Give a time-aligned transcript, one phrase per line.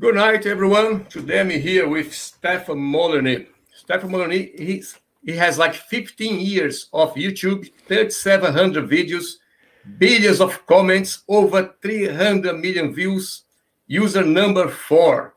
[0.00, 1.04] Good night, everyone.
[1.04, 3.46] Today I'm here with Stefan Molyneux.
[3.72, 9.36] Stefan Molyneux, he's, he has like 15 years of YouTube, 3,700 videos,
[9.98, 13.44] billions of comments, over 300 million views,
[13.86, 15.36] user number four.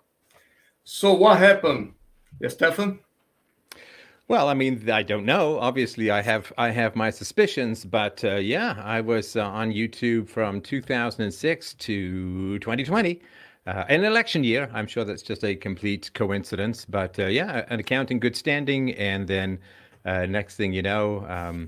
[0.83, 1.93] So what happened,
[2.41, 2.97] yeah, Stefan?
[4.27, 5.59] Well, I mean, I don't know.
[5.59, 10.27] Obviously, I have I have my suspicions, but uh, yeah, I was uh, on YouTube
[10.27, 13.21] from 2006 to 2020
[13.67, 14.69] uh, an election year.
[14.73, 18.93] I'm sure that's just a complete coincidence, but uh, yeah, an account in good standing,
[18.93, 19.59] and then
[20.05, 21.67] uh, next thing you know, um,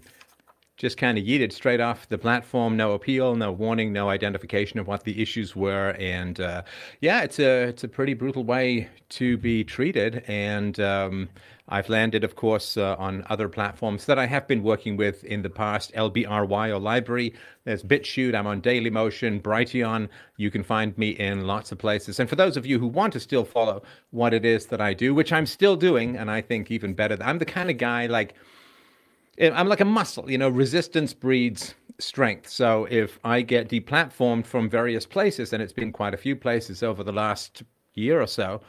[0.77, 2.77] just kind of yeeted straight off the platform.
[2.77, 6.63] No appeal, no warning, no identification of what the issues were, and uh,
[7.01, 10.79] yeah, it's a it's a pretty brutal way to be treated, and.
[10.79, 11.29] Um,
[11.71, 15.43] I've landed, of course, uh, on other platforms that I have been working with in
[15.43, 15.93] the past.
[15.93, 17.33] LBRY or LBRY.
[17.63, 18.33] There's BitChute.
[18.33, 20.09] I'm on Dailymotion, Brighteon.
[20.37, 22.19] You can find me in lots of places.
[22.19, 24.95] And for those of you who want to still follow what it is that I
[24.95, 28.07] do, which I'm still doing, and I think even better, I'm the kind of guy
[28.07, 28.33] like
[29.39, 30.29] I'm like a muscle.
[30.29, 32.49] You know, resistance breeds strength.
[32.49, 36.81] So if I get deplatformed from various places, and it's been quite a few places
[36.81, 38.61] over the last year or so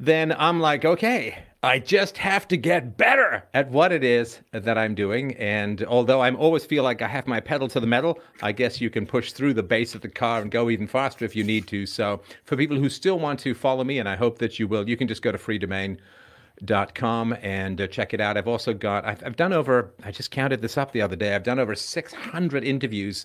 [0.00, 4.76] then I'm like, okay, I just have to get better at what it is that
[4.76, 5.34] I'm doing.
[5.36, 8.82] And although I'm always feel like I have my pedal to the metal, I guess
[8.82, 11.42] you can push through the base of the car and go even faster if you
[11.42, 11.86] need to.
[11.86, 14.86] So for people who still want to follow me, and I hope that you will,
[14.86, 18.36] you can just go to freedomain.com and uh, check it out.
[18.36, 21.34] I've also got, I've, I've done over, I just counted this up the other day,
[21.34, 23.24] I've done over 600 interviews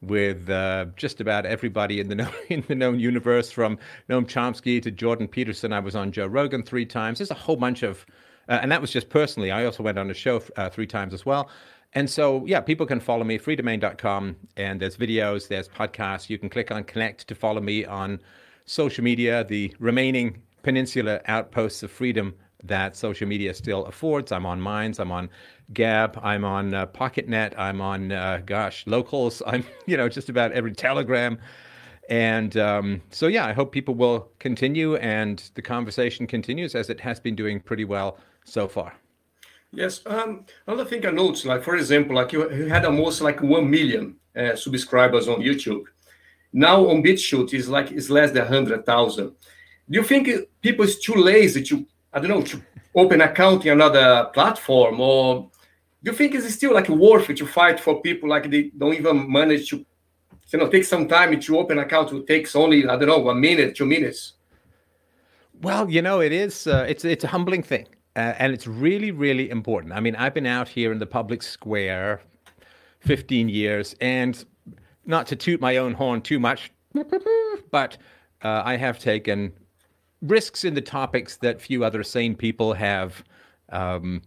[0.00, 4.80] with uh, just about everybody in the known, in the known universe, from Noam Chomsky
[4.82, 5.72] to Jordan Peterson.
[5.72, 7.18] I was on Joe Rogan three times.
[7.18, 8.06] There's a whole bunch of,
[8.48, 9.50] uh, and that was just personally.
[9.50, 11.50] I also went on a show uh, three times as well.
[11.94, 16.28] And so, yeah, people can follow me, freedomain.com, and there's videos, there's podcasts.
[16.28, 18.20] You can click on connect to follow me on
[18.66, 24.32] social media, the remaining peninsula outposts of freedom that social media still affords.
[24.32, 25.30] I'm on Minds, I'm on
[25.72, 30.52] Gab, I'm on uh, PocketNet, I'm on, uh, gosh, Locals, I'm, you know, just about
[30.52, 31.38] every Telegram.
[32.08, 37.00] And um, so, yeah, I hope people will continue and the conversation continues as it
[37.00, 38.94] has been doing pretty well so far.
[39.72, 40.00] Yes.
[40.06, 43.70] Um, another thing I noticed, like, for example, like you, you had almost like 1
[43.70, 45.84] million uh, subscribers on YouTube.
[46.54, 49.26] Now on BitChute is like, it's less than 100,000.
[49.26, 49.34] Do
[49.90, 50.30] you think
[50.62, 52.62] people is too lazy to I don't know, to
[52.94, 55.00] open account in another platform?
[55.00, 55.50] Or
[56.08, 59.30] you think it's still like worth it to fight for people like they don't even
[59.30, 59.84] manage to,
[60.52, 62.12] you know, take some time to open an account?
[62.12, 64.34] It takes only, I don't know, one minute, two minutes.
[65.60, 67.86] Well, you know, it is, uh, it's, it's a humbling thing.
[68.16, 69.92] Uh, and it's really, really important.
[69.92, 72.20] I mean, I've been out here in the public square
[73.00, 74.44] 15 years, and
[75.06, 76.72] not to toot my own horn too much,
[77.70, 77.96] but
[78.42, 79.52] uh, I have taken
[80.22, 83.22] risks in the topics that few other sane people have
[83.70, 84.22] um,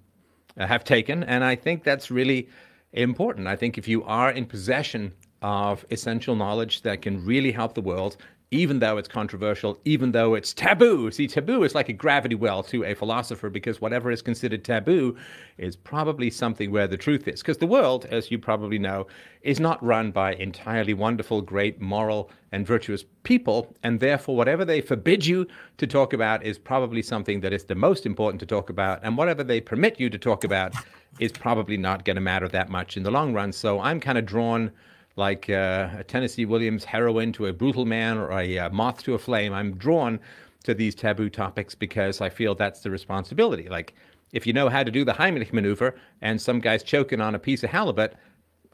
[0.62, 2.48] Uh, have taken, and I think that's really
[2.94, 3.48] important.
[3.48, 5.12] I think if you are in possession
[5.42, 8.18] of essential knowledge that can really help the world,
[8.54, 11.10] even though it's controversial, even though it's taboo.
[11.10, 15.16] See, taboo is like a gravity well to a philosopher because whatever is considered taboo
[15.58, 17.42] is probably something where the truth is.
[17.42, 19.08] Because the world, as you probably know,
[19.42, 23.74] is not run by entirely wonderful, great, moral, and virtuous people.
[23.84, 25.48] And therefore, whatever they forbid you
[25.78, 29.00] to talk about is probably something that is the most important to talk about.
[29.02, 30.76] And whatever they permit you to talk about
[31.20, 33.54] is probably not going to matter that much in the long run.
[33.54, 34.72] So I'm kind of drawn
[35.16, 39.14] like uh, a Tennessee Williams heroine to a brutal man or a uh, moth to
[39.14, 39.54] a flame.
[39.54, 40.20] I'm drawn
[40.64, 43.68] to these taboo topics because I feel that's the responsibility.
[43.70, 43.94] Like,
[44.32, 47.40] if you know how to do the Heimlich maneuver and some guy's choking on a
[47.40, 48.16] piece of halibut,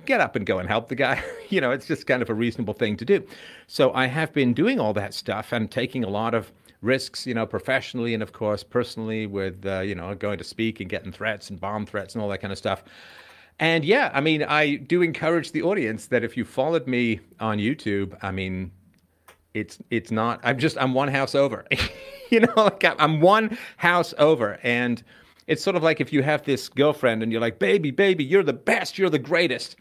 [0.05, 1.23] get up and go and help the guy.
[1.49, 3.25] you know, it's just kind of a reasonable thing to do.
[3.67, 7.33] So I have been doing all that stuff and taking a lot of risks, you
[7.33, 11.11] know, professionally and of course personally with, uh, you know, going to speak and getting
[11.11, 12.83] threats and bomb threats and all that kind of stuff.
[13.59, 17.57] And yeah, I mean, I do encourage the audience that if you followed me on
[17.57, 18.71] YouTube, I mean,
[19.53, 20.39] it's it's not.
[20.43, 21.65] I'm just I'm one house over.
[22.29, 25.03] you know, like I'm one house over, and
[25.47, 28.43] it's sort of like if you have this girlfriend and you're like, baby, baby, you're
[28.43, 29.75] the best, you're the greatest,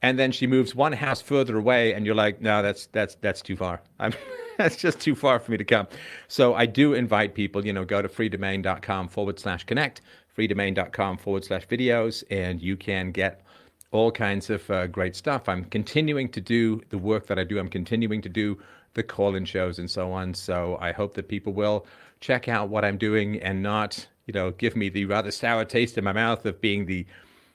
[0.00, 3.42] and then she moves one house further away, and you're like, no, that's that's that's
[3.42, 3.82] too far.
[3.98, 4.14] I'm
[4.56, 5.86] that's just too far for me to come.
[6.28, 10.00] So I do invite people, you know, go to freedomain.com forward slash connect
[10.36, 13.42] freedomain.com forward slash videos, and you can get
[13.90, 15.48] all kinds of uh, great stuff.
[15.48, 17.58] I'm continuing to do the work that I do.
[17.58, 18.58] I'm continuing to do
[18.94, 20.34] the call in shows and so on.
[20.34, 21.86] So I hope that people will
[22.20, 25.98] check out what I'm doing and not, you know, give me the rather sour taste
[25.98, 27.06] in my mouth of being the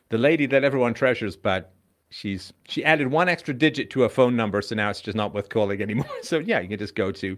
[0.10, 1.74] the lady that everyone treasures, but
[2.10, 5.34] she's she added one extra digit to a phone number, so now it's just not
[5.34, 6.06] worth calling anymore.
[6.24, 7.38] So yeah, you can just go to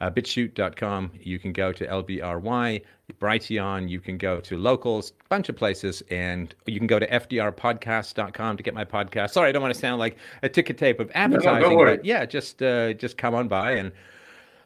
[0.00, 1.12] uh, bitchute.com.
[1.20, 2.82] You can go to LBRY,
[3.20, 3.88] Brighteon.
[3.88, 8.56] You can go to Locals, a bunch of places, and you can go to FDRpodcast.com
[8.56, 9.30] to get my podcast.
[9.30, 12.24] Sorry, I don't want to sound like a ticket tape of advertising, no, but yeah,
[12.26, 13.92] just uh, just come on by and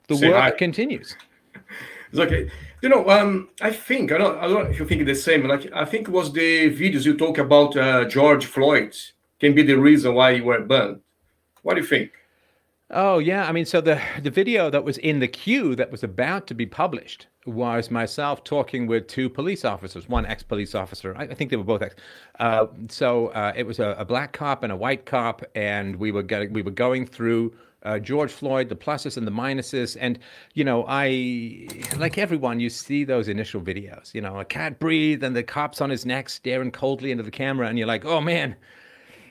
[0.09, 0.51] the Say work hi.
[0.53, 1.17] continues.
[2.11, 2.51] It's okay.
[2.81, 5.47] You know, um, I think I don't, I don't know if you think the same.
[5.47, 8.97] Like I think it was the videos you talk about uh, George Floyd
[9.41, 11.01] can be the reason why you were banned.
[11.63, 12.13] What do you think?
[12.90, 16.02] Oh yeah, I mean, so the the video that was in the queue that was
[16.02, 21.14] about to be published was myself talking with two police officers, one ex police officer.
[21.17, 21.94] I, I, think they were both ex.
[22.38, 26.12] Uh, so uh, it was a, a, black cop and a white cop, and we
[26.12, 27.52] were getting, we were going through.
[27.85, 30.19] Uh, George Floyd, the pluses and the minuses, and
[30.55, 32.58] you know, I like everyone.
[32.58, 34.12] You see those initial videos.
[34.12, 37.31] You know, a cat breathe, and the cops on his neck staring coldly into the
[37.31, 38.56] camera, and you're like, "Oh man,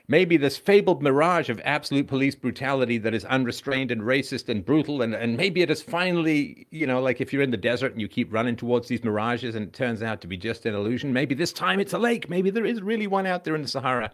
[0.09, 5.01] maybe this fabled mirage of absolute police brutality that is unrestrained and racist and brutal
[5.01, 8.01] and, and maybe it is finally you know like if you're in the desert and
[8.01, 11.12] you keep running towards these mirages and it turns out to be just an illusion
[11.12, 12.30] maybe this time it's a lake.
[12.30, 14.12] Maybe there is really one out there in the sahara.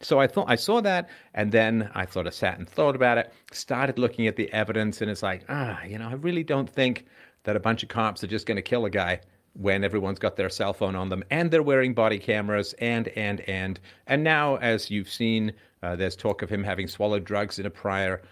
[0.00, 3.18] So i thought i saw that and then i sort of sat and thought about
[3.18, 6.70] it started looking at the evidence and it's like ah you know i really don't
[6.70, 7.06] think
[7.44, 9.20] that a bunch of cops are just going to kill a guy
[9.58, 13.40] when everyone's got their cell phone on them and they're wearing body cameras and and
[13.42, 13.80] and.
[14.06, 15.52] And now as you've seen
[15.82, 18.22] uh, there's talk of him having swallowed drugs in a prior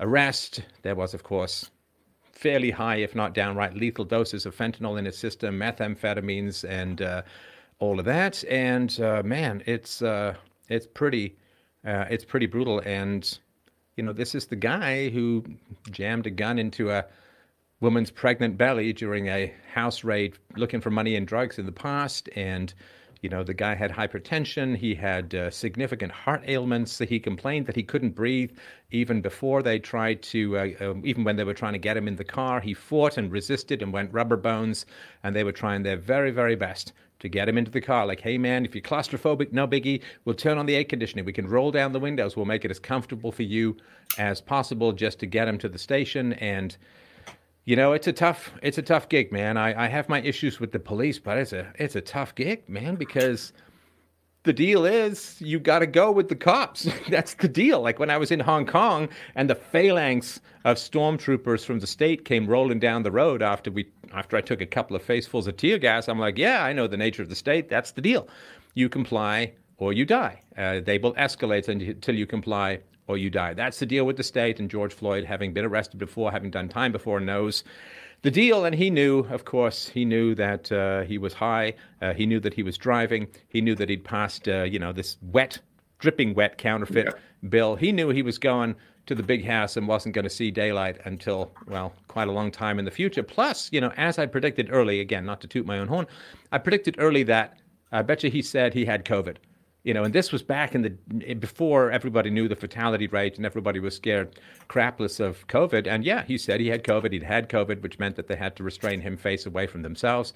[0.00, 0.62] arrest.
[0.82, 1.70] There was of course
[2.32, 7.22] fairly high if not downright lethal doses of fentanyl in his system methamphetamines and uh,
[7.80, 8.44] all of that.
[8.48, 10.34] And uh, man it's uh,
[10.68, 11.36] it's pretty
[11.84, 12.78] uh, it's pretty brutal.
[12.80, 13.38] And
[13.96, 15.44] you know this is the guy who
[15.90, 17.06] jammed a gun into a
[17.80, 22.28] woman's pregnant belly during a house raid looking for money and drugs in the past.
[22.34, 22.72] And,
[23.20, 24.76] you know, the guy had hypertension.
[24.76, 26.92] He had uh, significant heart ailments.
[26.92, 28.52] So he complained that he couldn't breathe
[28.90, 32.08] even before they tried to, uh, uh, even when they were trying to get him
[32.08, 32.60] in the car.
[32.60, 34.86] He fought and resisted and went rubber bones.
[35.22, 38.06] And they were trying their very, very best to get him into the car.
[38.06, 40.02] Like, hey, man, if you're claustrophobic, no biggie.
[40.24, 41.24] We'll turn on the air conditioning.
[41.24, 42.36] We can roll down the windows.
[42.36, 43.76] We'll make it as comfortable for you
[44.18, 46.32] as possible just to get him to the station.
[46.34, 46.74] And,
[47.66, 49.56] you know, it's a tough it's a tough gig, man.
[49.56, 52.66] I, I have my issues with the police, but it's a it's a tough gig,
[52.68, 53.52] man, because
[54.44, 56.88] the deal is you got to go with the cops.
[57.10, 57.82] That's the deal.
[57.82, 62.24] Like when I was in Hong Kong and the phalanx of stormtroopers from the state
[62.24, 65.56] came rolling down the road after we after I took a couple of facefuls of
[65.56, 67.68] tear gas, I'm like, yeah, I know the nature of the state.
[67.68, 68.28] That's the deal.
[68.74, 70.40] You comply or you die.
[70.56, 72.78] Uh, they will escalate until you comply
[73.08, 73.54] or you die.
[73.54, 74.58] That's the deal with the state.
[74.60, 77.64] And George Floyd, having been arrested before, having done time before, knows
[78.22, 78.64] the deal.
[78.64, 81.74] And he knew, of course, he knew that uh, he was high.
[82.02, 83.28] Uh, he knew that he was driving.
[83.48, 85.58] He knew that he'd passed, uh, you know, this wet,
[85.98, 87.48] dripping wet counterfeit yeah.
[87.48, 87.76] bill.
[87.76, 88.74] He knew he was going
[89.06, 92.50] to the big house and wasn't going to see daylight until, well, quite a long
[92.50, 93.22] time in the future.
[93.22, 96.06] Plus, you know, as I predicted early, again, not to toot my own horn,
[96.50, 97.56] I predicted early that
[97.92, 99.36] I bet you he said he had COVID
[99.86, 103.46] you know, and this was back in the before everybody knew the fatality rate and
[103.46, 105.86] everybody was scared crapless of COVID.
[105.86, 107.12] And yeah, he said he had COVID.
[107.12, 110.34] He'd had COVID, which meant that they had to restrain him face away from themselves.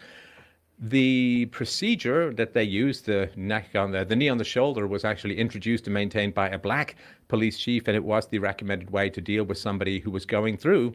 [0.78, 5.04] The procedure that they used, the neck on the, the knee on the shoulder, was
[5.04, 6.94] actually introduced and maintained by a black
[7.26, 10.58] police chief, and it was the recommended way to deal with somebody who was going
[10.58, 10.94] through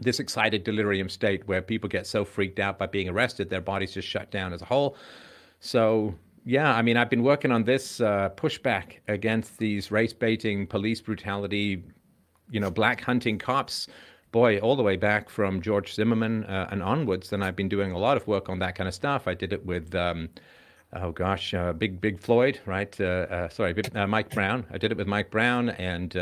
[0.00, 3.92] this excited delirium state where people get so freaked out by being arrested, their bodies
[3.92, 4.96] just shut down as a whole.
[5.58, 10.66] So yeah, I mean, I've been working on this uh, pushback against these race baiting,
[10.66, 11.84] police brutality,
[12.50, 13.88] you know, black hunting cops.
[14.32, 17.92] Boy, all the way back from George Zimmerman uh, and onwards, and I've been doing
[17.92, 19.28] a lot of work on that kind of stuff.
[19.28, 20.30] I did it with, um,
[20.94, 22.98] oh gosh, uh, Big Big Floyd, right?
[22.98, 24.64] Uh, uh, sorry, uh, Mike Brown.
[24.70, 26.16] I did it with Mike Brown, and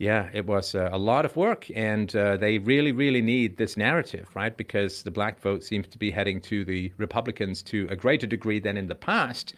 [0.00, 3.76] yeah, it was uh, a lot of work, and uh, they really, really need this
[3.76, 4.56] narrative, right?
[4.56, 8.60] Because the black vote seems to be heading to the Republicans to a greater degree
[8.60, 9.52] than in the past.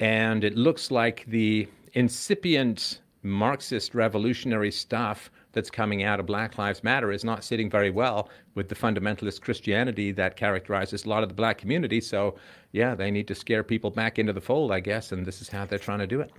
[0.00, 6.84] And it looks like the incipient Marxist revolutionary stuff that's coming out of Black Lives
[6.84, 11.30] Matter is not sitting very well with the fundamentalist Christianity that characterizes a lot of
[11.30, 12.02] the black community.
[12.02, 12.34] So,
[12.72, 15.48] yeah, they need to scare people back into the fold, I guess, and this is
[15.48, 16.32] how they're trying to do it.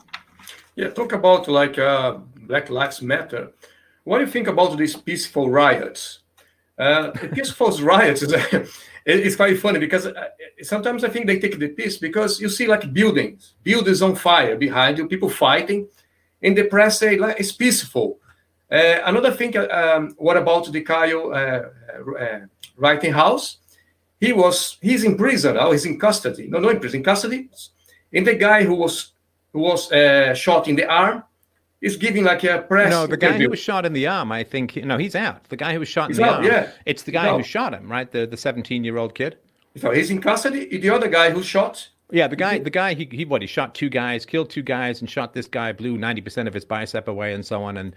[0.76, 3.52] Yeah, talk about like uh, Black Lives Matter.
[4.04, 6.20] What do you think about these peaceful riots?
[6.78, 8.34] Uh, peaceful riots is
[9.06, 10.30] it's quite funny because uh,
[10.64, 14.56] sometimes I think they take the piece because you see like buildings, buildings on fire
[14.56, 15.88] behind you, people fighting,
[16.42, 18.20] and the press say like it's peaceful.
[18.72, 21.62] Uh, another thing, uh, um, what about the Kyle uh,
[22.20, 22.40] uh,
[22.78, 23.58] Rittenhouse?
[24.20, 25.72] He was he's in prison now.
[25.72, 26.48] He's in custody.
[26.48, 27.50] No, no, in prison, custody.
[28.12, 29.12] And the guy who was
[29.56, 31.24] who was uh, shot in the arm
[31.82, 32.90] He's giving like a press.
[32.90, 33.46] No, the guy interview.
[33.46, 34.76] who was shot in the arm, I think.
[34.78, 35.44] No, he's out.
[35.50, 36.46] The guy who was shot He's in the out, arm.
[36.46, 36.72] yeah.
[36.88, 38.10] It's the guy who shot him, right?
[38.10, 39.38] The the 17 year old kid.
[39.78, 40.80] So he's in custody.
[40.80, 41.90] The other guy who shot.
[42.12, 43.42] Yeah, the guy, the guy, he, he what?
[43.42, 46.56] He shot two guys, killed two guys, and shot this guy, blew ninety percent of
[46.56, 47.78] his bicep away, and so on.
[47.78, 47.96] And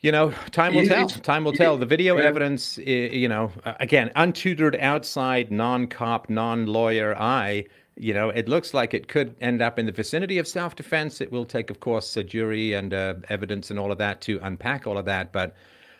[0.00, 1.08] you know, time will tell.
[1.08, 1.76] Time will tell.
[1.76, 7.64] The video evidence, you know, again, untutored, outside, non-cop, non-lawyer eye.
[8.00, 11.20] You know, it looks like it could end up in the vicinity of self-defense.
[11.20, 14.40] It will take, of course, a jury and uh, evidence and all of that to
[14.42, 15.32] unpack all of that.
[15.32, 15.54] But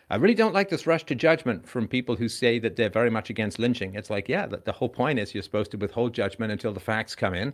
[0.09, 3.11] I really don't like this rush to judgment from people who say that they're very
[3.11, 3.93] much against lynching.
[3.93, 6.79] It's like, yeah, the, the whole point is you're supposed to withhold judgment until the
[6.79, 7.53] facts come in.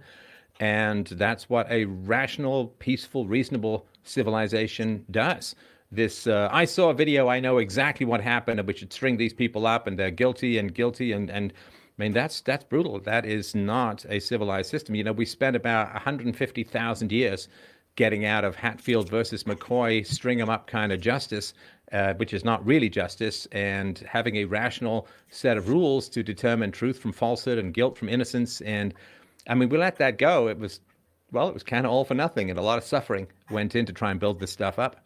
[0.61, 5.55] And that's what a rational, peaceful, reasonable civilization does.
[5.91, 9.17] This, uh, I saw a video, I know exactly what happened, and we should string
[9.17, 11.11] these people up, and they're guilty and guilty.
[11.11, 11.53] And, and
[11.97, 12.99] I mean, that's, that's brutal.
[12.99, 14.93] That is not a civilized system.
[14.93, 17.47] You know, we spent about 150,000 years
[17.95, 21.55] getting out of Hatfield versus McCoy, string them up kind of justice,
[21.91, 26.71] uh, which is not really justice, and having a rational set of rules to determine
[26.71, 28.61] truth from falsehood and guilt from innocence.
[28.61, 28.93] And
[29.49, 30.47] I mean, we let that go.
[30.47, 30.81] It was,
[31.31, 33.87] well, it was kind of all for nothing, and a lot of suffering went in
[33.87, 34.97] to try and build this stuff up.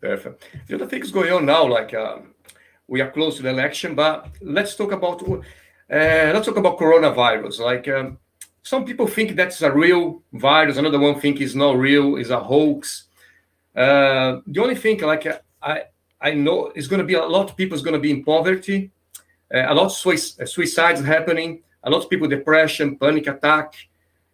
[0.00, 0.44] Perfect.
[0.68, 2.34] The other things going on now, like um,
[2.86, 5.22] we are close to the election, but let's talk about
[5.92, 7.60] uh, let's talk about coronavirus.
[7.60, 8.18] Like um,
[8.62, 12.40] some people think that's a real virus, another one think it's not real, is a
[12.40, 13.04] hoax.
[13.76, 15.82] Uh, the only thing, like uh, I
[16.20, 18.24] I know, is going to be a lot of people is going to be in
[18.24, 18.90] poverty,
[19.54, 23.74] uh, a lot of sui- suicides happening, a lot of people depression, panic attack,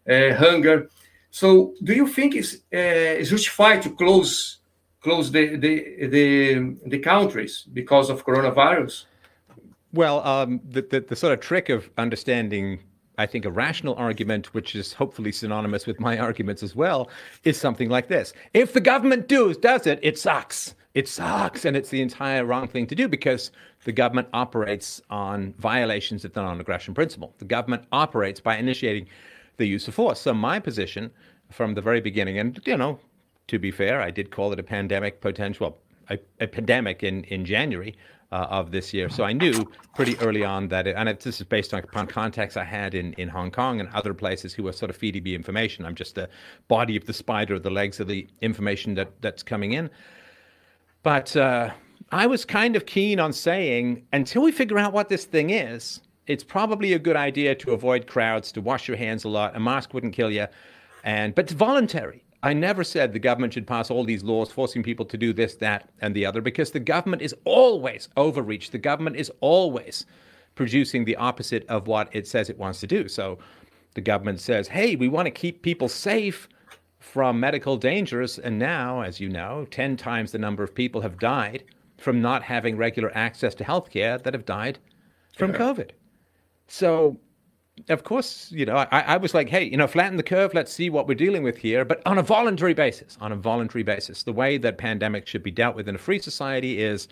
[0.08, 0.88] uh, hunger.
[1.30, 4.58] So, do you think it's uh, it's justified to close
[5.00, 9.06] close the the the, the countries because of coronavirus?
[9.92, 12.80] Well, um, the, the the sort of trick of understanding,
[13.16, 17.08] I think, a rational argument, which is hopefully synonymous with my arguments as well,
[17.44, 20.74] is something like this: If the government does does it, it sucks.
[20.94, 23.50] It sucks, and it's the entire wrong thing to do because
[23.84, 27.34] the government operates on violations of the non-aggression principle.
[27.38, 29.06] The government operates by initiating
[29.58, 30.20] the use of force.
[30.20, 31.10] So my position
[31.50, 32.98] from the very beginning, and you know,
[33.46, 35.78] to be fair, I did call it a pandemic potential,
[36.10, 37.94] a, a pandemic in in January
[38.30, 39.08] uh, of this year.
[39.08, 42.06] So I knew pretty early on that, it, and it, this is based on, upon
[42.06, 45.22] contacts I had in in Hong Kong and other places who were sort of feeding
[45.22, 45.86] me information.
[45.86, 46.28] I'm just the
[46.68, 49.90] body of the spider, of the legs of the information that that's coming in.
[51.02, 51.70] But uh,
[52.12, 56.00] I was kind of keen on saying until we figure out what this thing is,
[56.26, 59.56] it's probably a good idea to avoid crowds, to wash your hands a lot.
[59.56, 60.46] A mask wouldn't kill you,
[61.02, 62.22] and but it's voluntary.
[62.42, 65.56] I never said the government should pass all these laws forcing people to do this,
[65.56, 68.70] that, and the other, because the government is always overreach.
[68.70, 70.06] The government is always
[70.54, 73.08] producing the opposite of what it says it wants to do.
[73.08, 73.38] So
[73.94, 76.48] the government says, hey, we want to keep people safe
[77.00, 78.38] from medical dangers.
[78.38, 81.64] And now, as you know, 10 times the number of people have died
[81.96, 84.78] from not having regular access to healthcare that have died
[85.36, 85.58] from Yeah.
[85.58, 85.90] COVID.
[86.68, 87.18] So,
[87.88, 90.54] of course, you know, I, I was like, hey, you know, flatten the curve.
[90.54, 93.16] Let's see what we're dealing with here, but on a voluntary basis.
[93.20, 94.22] On a voluntary basis.
[94.22, 97.08] The way that pandemics should be dealt with in a free society is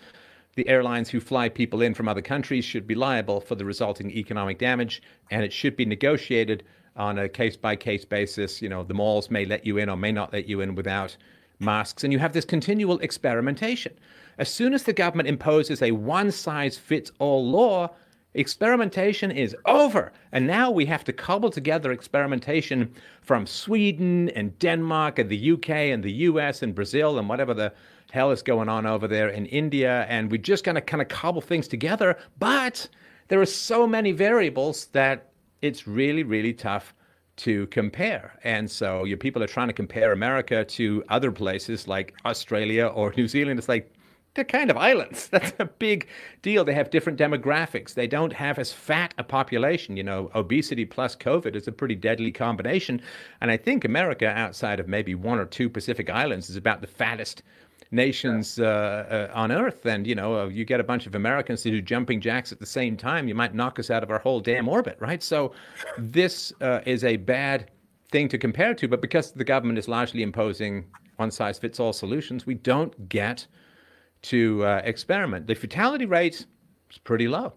[0.55, 4.09] the airlines who fly people in from other countries should be liable for the resulting
[4.11, 6.63] economic damage, and it should be negotiated
[6.95, 8.61] on a case by case basis.
[8.61, 11.15] You know, the malls may let you in or may not let you in without
[11.59, 13.93] masks, and you have this continual experimentation.
[14.37, 17.91] As soon as the government imposes a one size fits all law,
[18.37, 20.13] experimentation is over.
[20.31, 25.69] And now we have to cobble together experimentation from Sweden and Denmark and the UK
[25.69, 27.73] and the US and Brazil and whatever the
[28.11, 30.05] hell is going on over there in India.
[30.07, 32.17] And we're just going to kind of cobble things together.
[32.39, 32.87] But
[33.27, 36.93] there are so many variables that it's really, really tough
[37.37, 38.37] to compare.
[38.43, 43.13] And so your people are trying to compare America to other places like Australia or
[43.17, 43.59] New Zealand.
[43.59, 43.91] It's like,
[44.37, 45.27] they're kind of islands.
[45.31, 46.07] That's a big
[46.41, 46.63] deal.
[46.63, 47.93] They have different demographics.
[47.93, 49.97] They don't have as fat a population.
[49.97, 53.01] You know, obesity plus COVID is a pretty deadly combination.
[53.41, 56.87] And I think America, outside of maybe one or two Pacific islands, is about the
[56.87, 57.43] fattest
[57.91, 59.85] nations uh, uh, on earth.
[59.85, 62.59] And, you know, uh, you get a bunch of Americans to do jumping jacks at
[62.59, 65.23] the same time, you might knock us out of our whole damn orbit, right?
[65.23, 65.53] So
[65.97, 67.71] this uh, is a bad
[68.11, 68.87] thing to compare to.
[68.87, 70.85] But because the government is largely imposing
[71.17, 73.47] one size fits all solutions, we don't get
[74.29, 75.47] to uh, experiment.
[75.47, 76.45] The fatality rate
[76.89, 77.53] is pretty low.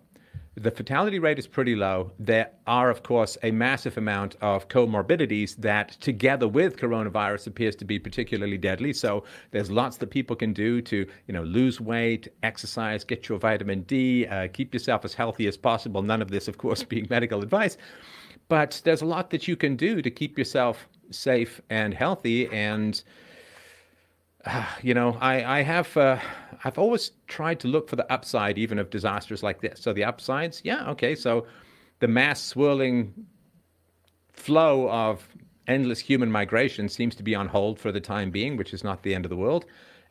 [0.56, 2.10] The fatality rate is pretty low.
[2.18, 7.84] There are, of course, a massive amount of comorbidities that, together with coronavirus, appears to
[7.84, 8.92] be particularly deadly.
[8.92, 13.38] So there's lots that people can do to, you know, lose weight, exercise, get your
[13.38, 16.02] vitamin D, uh, keep yourself as healthy as possible.
[16.02, 17.78] None of this, of course, being medical advice,
[18.48, 22.48] but there's a lot that you can do to keep yourself safe and healthy.
[22.48, 23.00] And
[24.82, 26.18] you know, I, I have, uh,
[26.64, 29.80] I've always tried to look for the upside, even of disasters like this.
[29.80, 31.14] So the upsides, yeah, okay.
[31.14, 31.46] So
[32.00, 33.14] the mass swirling
[34.32, 35.26] flow of
[35.66, 39.02] endless human migration seems to be on hold for the time being, which is not
[39.02, 39.66] the end of the world.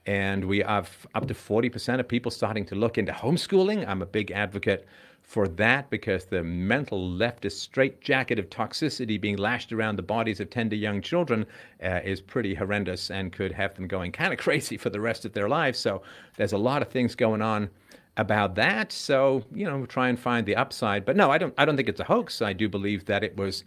[0.06, 3.88] And we have up to 40% of people starting to look into homeschooling.
[3.88, 4.88] I'm a big advocate
[5.29, 10.50] for that because the mental leftist straitjacket of toxicity being lashed around the bodies of
[10.50, 11.45] tender young children
[11.83, 15.25] uh, is pretty horrendous and could have them going kind of crazy for the rest
[15.25, 15.77] of their lives.
[15.77, 16.01] So
[16.38, 17.69] there's a lot of things going on
[18.17, 18.91] about that.
[18.91, 21.05] So you know, try and find the upside.
[21.05, 21.53] But no, I don't.
[21.59, 22.41] I don't think it's a hoax.
[22.41, 23.63] I do believe that it was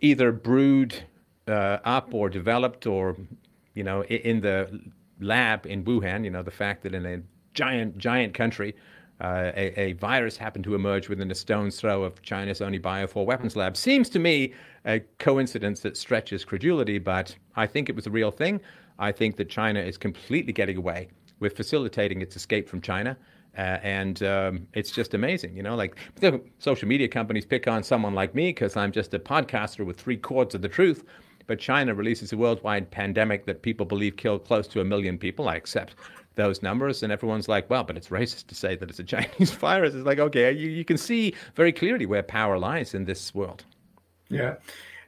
[0.00, 1.00] either brewed
[1.46, 3.16] uh, up or developed or
[3.74, 4.80] you know in the
[5.20, 6.24] lab in Wuhan.
[6.24, 7.22] You know, the fact that in a
[7.54, 8.74] giant giant country
[9.20, 13.24] uh, a, a, virus happened to emerge within a stone's throw of China's only biofor
[13.24, 14.52] weapons lab seems to me
[14.84, 18.60] a coincidence that stretches credulity, but I think it was a real thing.
[18.98, 23.16] I think that China is completely getting away with facilitating its escape from China.
[23.56, 25.76] Uh, and um, it's just amazing, you know.
[25.76, 25.96] Like
[26.58, 30.16] social media companies pick on someone like me because I'm just a podcaster with three
[30.16, 31.04] quarts of the truth.
[31.46, 35.48] But China releases a worldwide pandemic that people believe killed close to a million people.
[35.48, 35.96] I accept
[36.34, 39.50] those numbers, and everyone's like, well, but it's racist to say that it's a Chinese
[39.52, 39.94] virus.
[39.94, 43.64] It's like, okay, you, you can see very clearly where power lies in this world.
[44.28, 44.54] Yeah.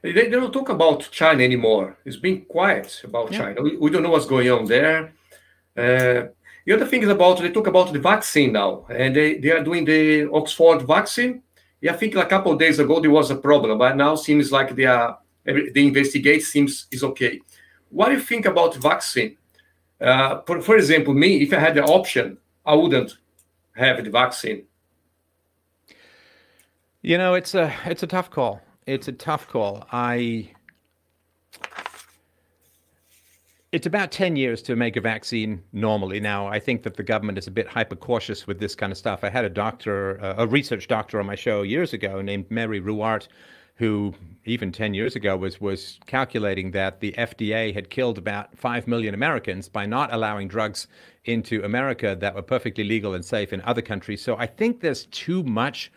[0.01, 1.97] They, they don't talk about China anymore.
[2.05, 3.39] It's been quiet about yeah.
[3.39, 3.61] China.
[3.63, 5.13] We, we, don't know what's going on there.
[5.75, 6.27] Uh,
[6.65, 9.63] the other thing is about they talk about the vaccine now, and they, they are
[9.63, 11.41] doing the Oxford vaccine.
[11.81, 14.51] Yeah, I think a couple of days ago there was a problem, but now seems
[14.51, 17.39] like they are the investigate seems is okay.
[17.89, 19.37] What do you think about vaccine?
[20.01, 23.17] Uh, for, for example, me, if I had the option, I wouldn't
[23.75, 24.63] have the vaccine.
[27.01, 28.61] You know, it's a it's a tough call.
[28.87, 29.85] It's a tough call.
[29.91, 30.51] I
[33.75, 36.21] it's about 10 years to make a vaccine normally.
[36.21, 38.97] Now, I think that the government is a bit hyper cautious with this kind of
[38.97, 39.25] stuff.
[39.25, 42.79] I had a doctor, uh, a research doctor on my show years ago named Mary
[42.79, 43.27] Ruwart,
[43.75, 44.13] who
[44.45, 49.13] even 10 years ago was was calculating that the FDA had killed about 5 million
[49.13, 50.87] Americans by not allowing drugs
[51.25, 54.21] into America that were perfectly legal and safe in other countries.
[54.21, 55.91] So I think there's too much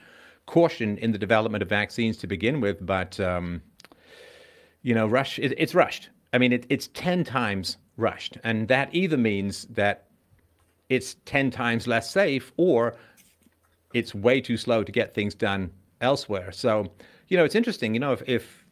[0.46, 3.62] caution in the development of vaccines to begin with, but um,
[4.82, 6.10] you know, rush it, it's rushed.
[6.32, 10.06] I mean, it, it's 10 times rushed, and that either means that
[10.88, 12.96] it's 10 times less safe or
[13.94, 16.50] it's way too slow to get things done elsewhere.
[16.52, 16.92] So
[17.28, 17.94] you know, it's interesting.
[17.94, 18.64] You know, if, if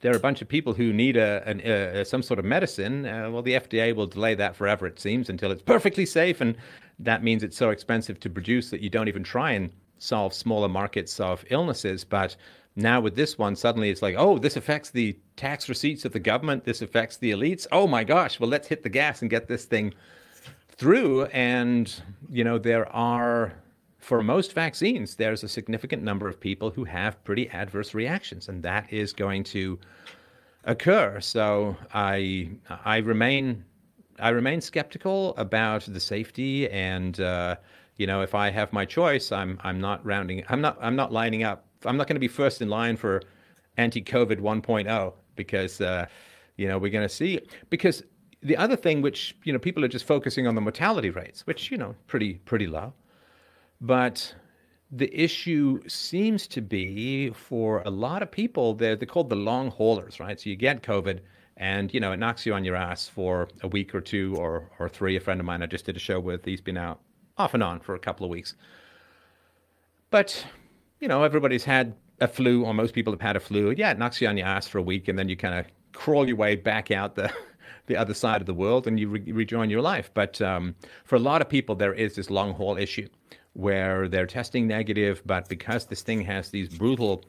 [0.00, 3.06] there are a bunch of people who need a, an, a some sort of medicine,
[3.06, 6.56] uh, well, the FDA will delay that forever, it seems, until it's perfectly safe, and
[6.98, 10.68] that means it's so expensive to produce that you don't even try and solve smaller
[10.68, 12.04] markets of illnesses.
[12.04, 12.36] But
[12.76, 16.20] now with this one, suddenly it's like, oh, this affects the tax receipts of the
[16.20, 16.64] government.
[16.64, 17.66] This affects the elites.
[17.72, 18.38] Oh my gosh!
[18.38, 19.94] Well, let's hit the gas and get this thing
[20.68, 21.24] through.
[21.26, 21.92] And
[22.28, 23.54] you know, there are
[24.04, 28.62] for most vaccines, there's a significant number of people who have pretty adverse reactions, and
[28.62, 29.78] that is going to
[30.64, 31.20] occur.
[31.20, 32.50] So I
[32.84, 33.64] I remain
[34.18, 37.56] I remain skeptical about the safety, and uh,
[37.96, 41.10] you know if I have my choice, I'm I'm not rounding I'm not I'm not
[41.10, 41.64] lining up.
[41.86, 43.22] I'm not going to be first in line for
[43.78, 46.04] anti-COVID 1.0 because uh,
[46.56, 47.40] you know we're going to see
[47.70, 48.02] because
[48.42, 51.70] the other thing which you know people are just focusing on the mortality rates, which
[51.70, 52.92] you know pretty pretty low.
[53.80, 54.34] But
[54.90, 59.70] the issue seems to be for a lot of people, they're, they're called the long
[59.70, 60.40] haulers, right?
[60.40, 61.20] So you get COVID
[61.56, 64.70] and, you know, it knocks you on your ass for a week or two or,
[64.78, 65.16] or three.
[65.16, 67.00] A friend of mine I just did a show with, he's been out
[67.38, 68.54] off and on for a couple of weeks.
[70.10, 70.46] But,
[71.00, 73.74] you know, everybody's had a flu, or most people have had a flu.
[73.76, 75.66] Yeah, it knocks you on your ass for a week and then you kind of
[75.92, 77.32] crawl your way back out the
[77.86, 80.10] the other side of the world and you re- rejoin your life.
[80.14, 83.08] But um, for a lot of people, there is this long haul issue
[83.54, 87.24] where they're testing negative, but because this thing has these brutal,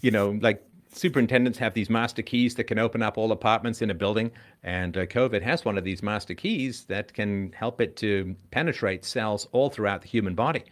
[0.00, 3.90] you know, like superintendents have these master keys that can open up all apartments in
[3.90, 4.30] a building,
[4.62, 9.04] and uh, COVID has one of these master keys that can help it to penetrate
[9.04, 10.64] cells all throughout the human body.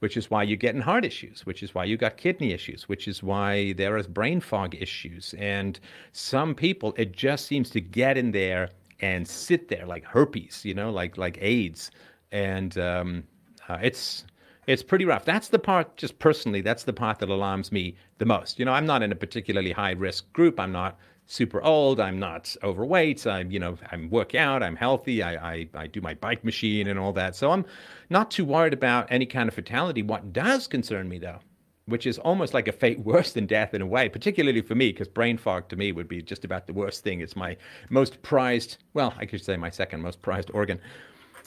[0.00, 3.06] Which is why you're getting heart issues, which is why you got kidney issues, which
[3.06, 5.32] is why there is brain fog issues.
[5.38, 5.78] And
[6.10, 10.74] some people, it just seems to get in there and sit there like herpes, you
[10.74, 11.92] know, like like AIDS,
[12.32, 13.22] and um,
[13.68, 14.24] uh, it's
[14.66, 15.24] it's pretty rough.
[15.24, 18.58] That's the part, just personally, that's the part that alarms me the most.
[18.58, 20.60] You know, I'm not in a particularly high risk group.
[20.60, 21.98] I'm not super old.
[21.98, 23.26] I'm not overweight.
[23.26, 24.62] I'm, you know, I'm work out.
[24.62, 25.22] I'm healthy.
[25.22, 27.34] I, I, I do my bike machine and all that.
[27.34, 27.64] So I'm
[28.10, 30.02] not too worried about any kind of fatality.
[30.02, 31.38] What does concern me, though,
[31.86, 34.92] which is almost like a fate worse than death in a way, particularly for me,
[34.92, 37.20] because brain fog to me would be just about the worst thing.
[37.20, 37.56] It's my
[37.90, 40.80] most prized, well, I could say my second most prized organ.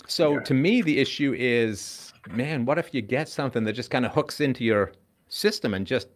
[0.07, 0.39] So yeah.
[0.41, 4.13] to me, the issue is, man, what if you get something that just kind of
[4.13, 4.91] hooks into your
[5.27, 6.07] system and just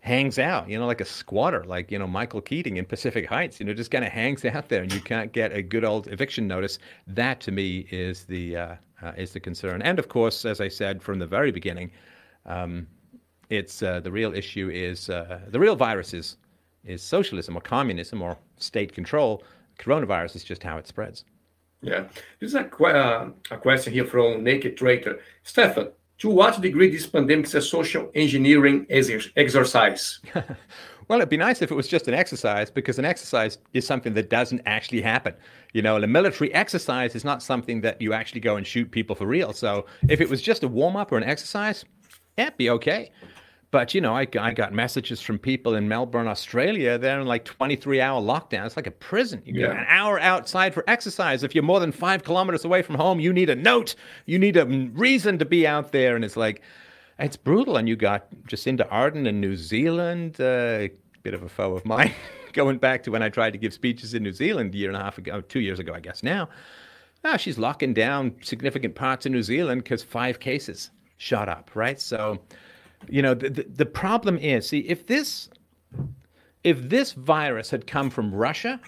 [0.00, 3.60] hangs out, you know, like a squatter, like, you know, Michael Keaton in Pacific Heights,
[3.60, 6.08] you know, just kind of hangs out there and you can't get a good old
[6.08, 6.78] eviction notice.
[7.06, 9.82] That to me is the, uh, uh, is the concern.
[9.82, 11.90] And of course, as I said from the very beginning,
[12.46, 12.86] um,
[13.50, 16.36] it's uh, the real issue is uh, the real virus is,
[16.84, 19.44] is socialism or communism or state control.
[19.78, 21.24] Coronavirus is just how it spreads.
[21.82, 25.20] Yeah, there's a, uh, a question here from Naked Trader.
[25.44, 30.20] Stefan, to what degree this pandemic is a social engineering exercise?
[31.08, 34.12] well, it'd be nice if it was just an exercise because an exercise is something
[34.12, 35.34] that doesn't actually happen.
[35.72, 39.16] You know, a military exercise is not something that you actually go and shoot people
[39.16, 39.54] for real.
[39.54, 41.86] So if it was just a warm up or an exercise,
[42.36, 43.12] yeah, it'd be okay.
[43.70, 46.98] But you know, I, I got messages from people in Melbourne, Australia.
[46.98, 48.66] They're in like 23 hour lockdown.
[48.66, 49.42] It's like a prison.
[49.44, 49.70] You yeah.
[49.72, 51.44] an hour outside for exercise.
[51.44, 53.94] If you're more than five kilometers away from home, you need a note.
[54.26, 56.16] You need a reason to be out there.
[56.16, 56.62] And it's like,
[57.20, 57.76] it's brutal.
[57.76, 60.88] And you got Jacinda Ardern in New Zealand, a uh,
[61.22, 62.12] bit of a foe of mine,
[62.52, 64.96] going back to when I tried to give speeches in New Zealand a year and
[64.96, 66.48] a half ago, two years ago, I guess now.
[67.22, 72.00] Now she's locking down significant parts of New Zealand because five cases shot up, right?
[72.00, 72.40] So
[73.08, 75.48] you know, the, the, the problem is, see, if this
[76.62, 78.80] if this virus had come from Russia,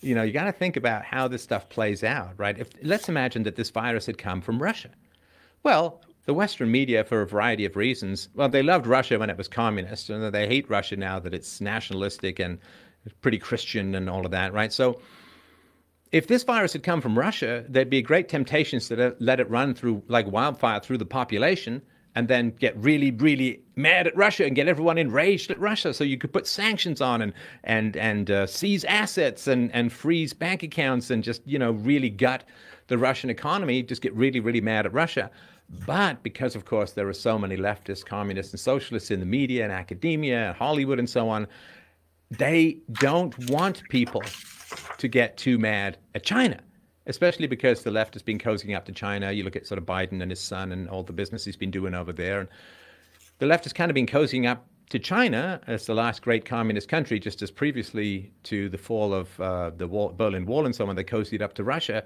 [0.00, 2.58] you know, you got to think about how this stuff plays out, right?
[2.58, 4.90] If let's imagine that this virus had come from Russia.
[5.62, 9.36] Well, the Western media, for a variety of reasons, well, they loved Russia when it
[9.36, 12.58] was communist, and they hate Russia now that it's nationalistic and
[13.20, 14.72] pretty Christian and all of that, right?
[14.72, 15.00] So,
[16.12, 19.74] if this virus had come from Russia, there'd be great temptations to let it run
[19.74, 21.82] through like wildfire through the population
[22.16, 25.92] and then get really, really mad at Russia and get everyone enraged at Russia.
[25.92, 30.32] So you could put sanctions on and and and uh, seize assets and and freeze
[30.32, 32.42] bank accounts and just you know really gut
[32.88, 33.82] the Russian economy.
[33.82, 35.30] Just get really, really mad at Russia.
[35.84, 39.64] But because, of course, there are so many leftists, communists, and socialists in the media
[39.64, 41.46] and academia and Hollywood and so on,
[42.30, 44.22] they don't want people
[44.96, 46.60] to get too mad at China
[47.06, 49.32] especially because the left has been cozying up to China.
[49.32, 51.70] You look at sort of Biden and his son and all the business he's been
[51.70, 52.40] doing over there.
[52.40, 52.48] And
[53.38, 56.88] the left has kind of been cozying up to China as the last great communist
[56.88, 60.86] country, just as previously to the fall of uh, the wall, Berlin Wall and so
[60.88, 62.04] on, they cozied up to Russia.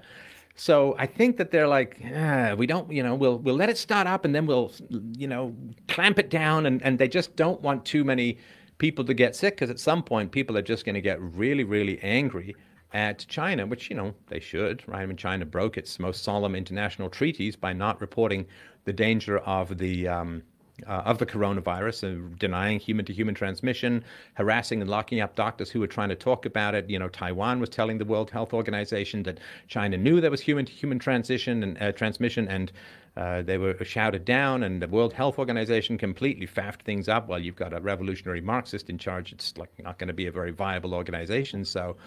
[0.55, 3.77] So I think that they're like, ah, we don't, you know, we'll we'll let it
[3.77, 5.55] start up and then we'll, you know,
[5.87, 8.37] clamp it down, and and they just don't want too many
[8.77, 11.63] people to get sick because at some point people are just going to get really
[11.63, 12.55] really angry
[12.93, 15.01] at China, which, you know, they should, right?
[15.01, 18.45] I mean, China broke its most solemn international treaties by not reporting
[18.85, 20.07] the danger of the.
[20.07, 20.43] Um,
[20.87, 25.69] uh, of the coronavirus and denying human to human transmission, harassing and locking up doctors
[25.69, 26.89] who were trying to talk about it.
[26.89, 30.65] You know, Taiwan was telling the World Health Organization that China knew there was human
[30.65, 32.71] to human transition and uh, transmission, and
[33.15, 34.63] uh, they were shouted down.
[34.63, 37.27] And the World Health Organization completely faffed things up.
[37.27, 39.31] Well, you've got a revolutionary Marxist in charge.
[39.31, 41.65] It's like not going to be a very viable organization.
[41.65, 41.97] So.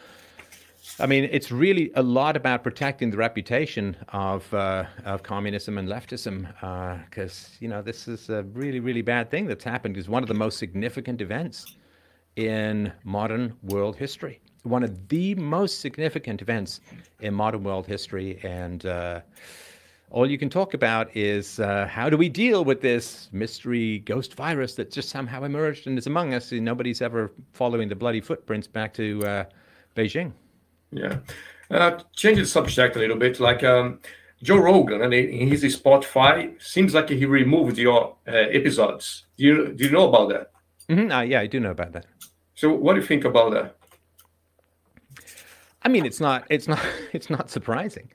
[0.98, 5.88] I mean, it's really a lot about protecting the reputation of uh, of communism and
[5.88, 6.46] leftism,
[7.08, 9.96] because uh, you know this is a really, really bad thing that's happened.
[9.96, 11.76] It's one of the most significant events
[12.36, 14.40] in modern world history.
[14.62, 16.80] One of the most significant events
[17.20, 19.20] in modern world history, and uh,
[20.10, 24.34] all you can talk about is uh, how do we deal with this mystery ghost
[24.34, 28.20] virus that just somehow emerged and is among us, and nobody's ever following the bloody
[28.20, 29.44] footprints back to uh,
[29.96, 30.32] Beijing.
[30.94, 31.18] Yeah.
[31.70, 33.40] Uh, change the subject a little bit.
[33.40, 34.00] Like um,
[34.42, 39.26] Joe Rogan, and in his Spotify, seems like he removed your uh, episodes.
[39.36, 40.50] Do you do you know about that?
[40.88, 41.10] Mm-hmm.
[41.10, 42.06] Uh, yeah, I do know about that.
[42.54, 43.76] So, what do you think about that?
[45.82, 46.80] I mean, it's not it's not
[47.12, 48.10] it's not surprising.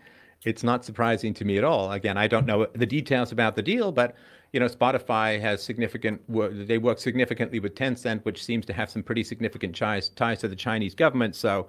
[0.46, 1.92] It's not surprising to me at all.
[1.92, 4.16] Again, I don't know the details about the deal, but
[4.54, 6.22] you know, Spotify has significant.
[6.68, 10.48] They work significantly with Tencent, which seems to have some pretty significant ties ties to
[10.48, 11.36] the Chinese government.
[11.36, 11.68] So,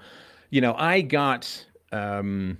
[0.50, 2.58] you know, I got, um,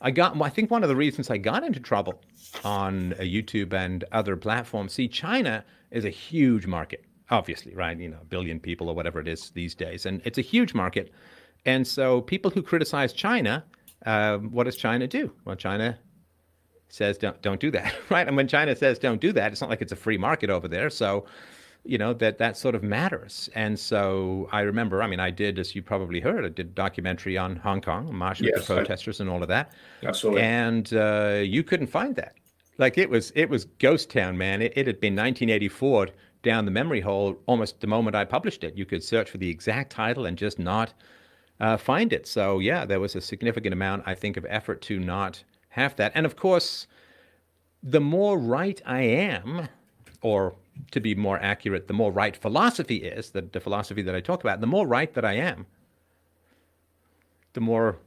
[0.00, 0.40] I got.
[0.40, 2.20] I think one of the reasons I got into trouble
[2.64, 4.92] on uh, YouTube and other platforms.
[4.92, 7.98] See, China is a huge market, obviously, right?
[7.98, 10.74] You know, a billion people or whatever it is these days, and it's a huge
[10.74, 11.10] market.
[11.64, 13.64] And so, people who criticize China,
[14.06, 15.32] uh, what does China do?
[15.44, 15.98] Well, China
[16.90, 18.26] says don't don't do that, right?
[18.26, 20.68] And when China says don't do that, it's not like it's a free market over
[20.68, 20.90] there.
[20.90, 21.26] So
[21.84, 25.58] you know that that sort of matters and so i remember i mean i did
[25.58, 28.74] as you probably heard i did a documentary on hong kong march with yes, the
[28.74, 32.34] protesters I, and all of that absolutely and uh, you couldn't find that
[32.78, 34.62] like it was it was ghost town, man.
[34.62, 36.08] It, it had been 1984
[36.42, 38.76] down the memory hole almost the moment I published it.
[38.76, 40.94] You could search for the exact title and just not
[41.60, 42.26] uh, find it.
[42.26, 46.12] So yeah, there was a significant amount, I think, of effort to not have that.
[46.14, 46.86] And of course,
[47.82, 49.68] the more right I am,
[50.22, 50.54] or
[50.90, 54.42] to be more accurate, the more right philosophy is, the, the philosophy that I talk
[54.42, 55.66] about, the more right that I am,
[57.52, 57.98] the more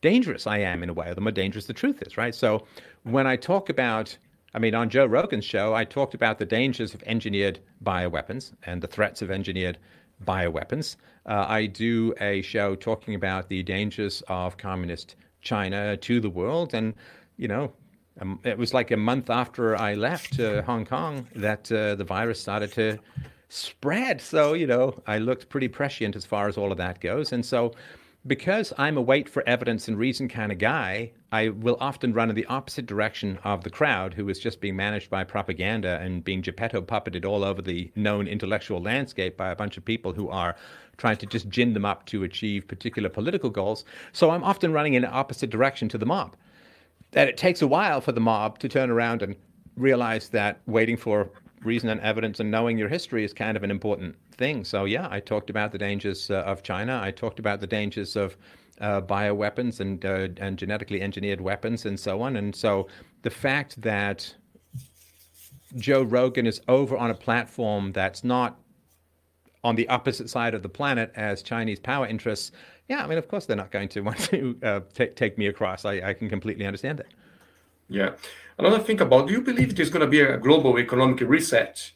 [0.00, 2.34] dangerous I am in a way, the more dangerous the truth is, right?
[2.34, 2.66] So
[3.04, 4.16] when I talk about,
[4.54, 8.82] I mean, on Joe Rogan's show, I talked about the dangers of engineered bioweapons and
[8.82, 9.78] the threats of engineered
[10.24, 10.96] bioweapons.
[11.26, 16.74] Uh, I do a show talking about the dangers of communist China to the world.
[16.74, 16.94] And,
[17.36, 17.72] you know,
[18.20, 22.04] um, it was like a month after I left uh, Hong Kong that uh, the
[22.04, 22.98] virus started to
[23.48, 24.20] spread.
[24.20, 27.32] So, you know, I looked pretty prescient as far as all of that goes.
[27.32, 27.72] And so,
[28.26, 32.30] because I'm a wait for evidence and reason kind of guy, I will often run
[32.30, 36.24] in the opposite direction of the crowd who is just being managed by propaganda and
[36.24, 40.30] being Geppetto puppeted all over the known intellectual landscape by a bunch of people who
[40.30, 40.56] are
[40.96, 43.84] trying to just gin them up to achieve particular political goals.
[44.12, 46.34] So I'm often running in the opposite direction to the mob.
[47.14, 49.36] That it takes a while for the mob to turn around and
[49.76, 51.30] realize that waiting for
[51.62, 54.64] reason and evidence and knowing your history is kind of an important thing.
[54.64, 57.00] So yeah, I talked about the dangers uh, of China.
[57.02, 58.36] I talked about the dangers of
[58.80, 62.36] uh, bioweapons and uh, and genetically engineered weapons and so on.
[62.36, 62.88] And so
[63.22, 64.34] the fact that
[65.76, 68.58] Joe Rogan is over on a platform that's not
[69.62, 72.52] on the opposite side of the planet as Chinese power interests,
[72.88, 75.46] yeah, I mean, of course they're not going to want to uh, take take me
[75.46, 75.84] across.
[75.84, 77.06] I, I can completely understand that.
[77.88, 78.12] Yeah.
[78.58, 81.92] Another thing about, do you believe there's going to be a global economic reset?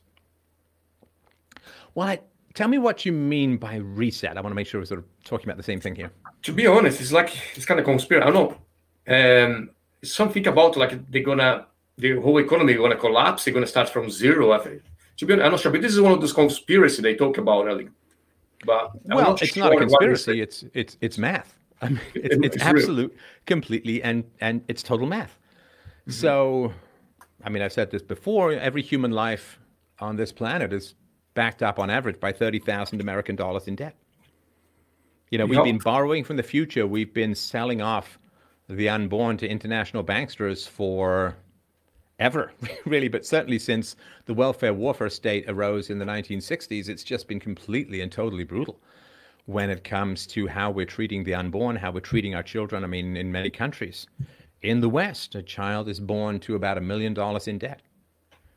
[1.95, 2.21] Well, I,
[2.55, 4.37] tell me what you mean by reset.
[4.37, 6.11] I want to make sure we're sort of talking about the same thing here.
[6.43, 8.27] To be honest, it's like it's kind of conspiracy.
[8.27, 8.59] I don't
[9.07, 9.45] know.
[9.45, 9.71] Um,
[10.03, 13.45] something about like they're gonna the whole economy gonna collapse.
[13.45, 14.53] They're gonna start from zero.
[14.53, 14.83] I think.
[15.19, 17.39] To be honest, I'm not sure, but this is one of those conspiracy they talk
[17.39, 17.65] about.
[17.65, 17.89] Really.
[18.65, 20.41] But well, it's sure not a conspiracy.
[20.41, 21.55] It's it's it's math.
[21.83, 23.21] I mean, it's, it's, it's absolute, real.
[23.47, 25.39] completely, and and it's total math.
[26.01, 26.11] Mm-hmm.
[26.13, 26.73] So,
[27.45, 28.53] I mean, I've said this before.
[28.53, 29.61] Every human life
[30.01, 30.95] on this planet is
[31.35, 33.95] backed up on average by 30,000 American dollars in debt.
[35.31, 36.87] You know, we've been borrowing from the future.
[36.87, 38.19] We've been selling off
[38.69, 41.37] the unborn to international banksters for
[42.19, 42.53] ever,
[42.85, 47.41] really, but certainly since the welfare warfare state arose in the 1960s, it's just been
[47.41, 48.81] completely and totally brutal
[49.47, 52.85] when it comes to how we're treating the unborn, how we're treating our children.
[52.85, 54.07] I mean, in many countries.
[54.61, 57.81] In the West, a child is born to about a million dollars in debt.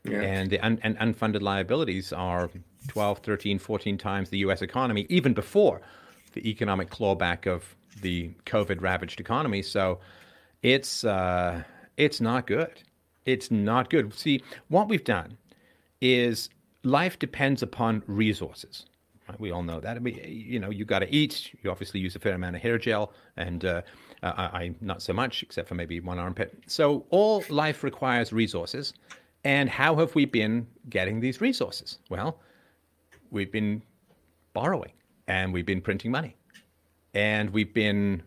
[0.03, 0.21] Yeah.
[0.21, 2.49] And the un- and unfunded liabilities are
[2.87, 5.81] 12, 13, 14 times the US economy, even before
[6.33, 9.61] the economic clawback of the COVID ravaged economy.
[9.61, 9.99] So
[10.63, 11.63] it's, uh,
[11.97, 12.81] it's not good.
[13.25, 14.13] It's not good.
[14.13, 15.37] See, what we've done
[16.01, 16.49] is
[16.83, 18.85] life depends upon resources.
[19.39, 19.95] We all know that.
[19.95, 21.53] I mean, you know, you got to eat.
[21.63, 23.81] You obviously use a fair amount of hair gel, and uh,
[24.23, 26.61] I, I not so much, except for maybe one armpit.
[26.67, 28.93] So all life requires resources.
[29.43, 31.99] And how have we been getting these resources?
[32.09, 32.39] Well,
[33.31, 33.81] we've been
[34.53, 34.91] borrowing
[35.27, 36.35] and we've been printing money
[37.13, 38.21] and we've been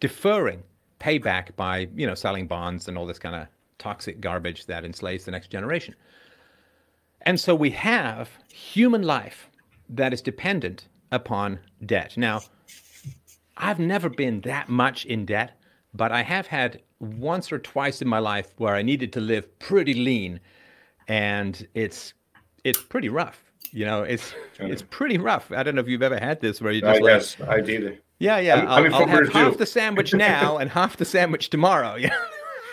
[0.00, 0.62] deferring
[0.98, 3.46] payback by, you know, selling bonds and all this kind of
[3.82, 5.94] toxic garbage that enslaves the next generation.
[7.22, 9.50] And so we have human life
[9.88, 12.16] that is dependent upon debt.
[12.16, 12.42] Now,
[13.56, 15.58] I've never been that much in debt,
[15.92, 19.58] but I have had once or twice in my life where I needed to live
[19.58, 20.40] pretty lean,
[21.08, 22.14] and it's
[22.64, 23.42] it's pretty rough.
[23.72, 25.50] You know, it's it's pretty rough.
[25.50, 27.60] I don't know if you've ever had this where you just uh, like, yes, I
[27.60, 28.00] did.
[28.20, 28.64] Yeah, yeah.
[28.68, 31.96] I'll, I'll have half the sandwich now and half the sandwich tomorrow.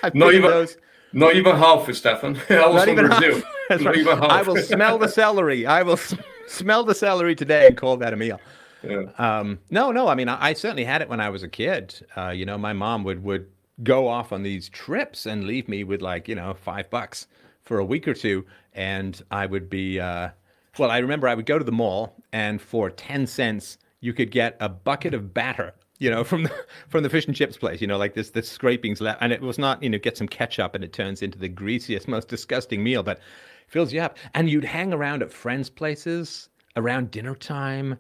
[0.02, 0.78] Yeah, not even those.
[1.14, 2.40] Not even half, Stefan.
[2.50, 3.82] I was not even Half.
[3.82, 4.32] Not even half.
[4.32, 5.66] I will smell the celery.
[5.66, 6.00] I will
[6.48, 8.40] smell the celery today and call that a meal.
[8.84, 9.04] Yeah.
[9.18, 10.08] Um, no, no.
[10.08, 12.06] I mean, I, I, certainly had it when I was a kid.
[12.16, 13.48] Uh, you know, my mom would would
[13.84, 17.28] go off on these trips and leave me with like you know five bucks
[17.64, 20.30] for a week or two, and I would be uh,
[20.78, 20.92] well.
[20.92, 24.56] I remember I would go to the mall, and for ten cents you could get
[24.60, 25.74] a bucket of batter.
[26.00, 28.50] You know, from the from the fish and chips place, you know, like this, this
[28.50, 31.38] scrapings left, and it was not, you know, get some ketchup, and it turns into
[31.38, 33.20] the greasiest, most disgusting meal, but
[33.68, 34.18] fills you up.
[34.34, 37.98] And you'd hang around at friends' places around dinner time,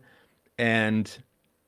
[0.58, 1.16] and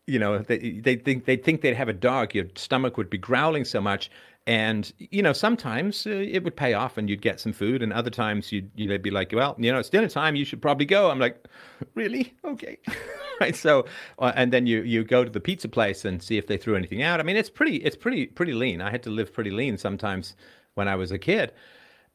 [0.08, 2.34] you know, they they think they'd think they'd have a dog.
[2.34, 4.10] Your stomach would be growling so much,
[4.48, 7.94] and you know, sometimes uh, it would pay off, and you'd get some food, and
[7.94, 10.36] other times you'd you'd be like, well, you know, it's dinner time.
[10.36, 11.12] You should probably go.
[11.12, 11.48] I'm like,
[11.94, 12.34] really?
[12.44, 12.80] Okay,
[13.40, 13.56] right.
[13.56, 13.86] So,
[14.18, 16.76] uh, and then you you go to the pizza place and see if they threw
[16.76, 17.20] anything out.
[17.20, 18.82] I mean, it's pretty it's pretty pretty lean.
[18.82, 20.36] I had to live pretty lean sometimes
[20.74, 21.54] when I was a kid,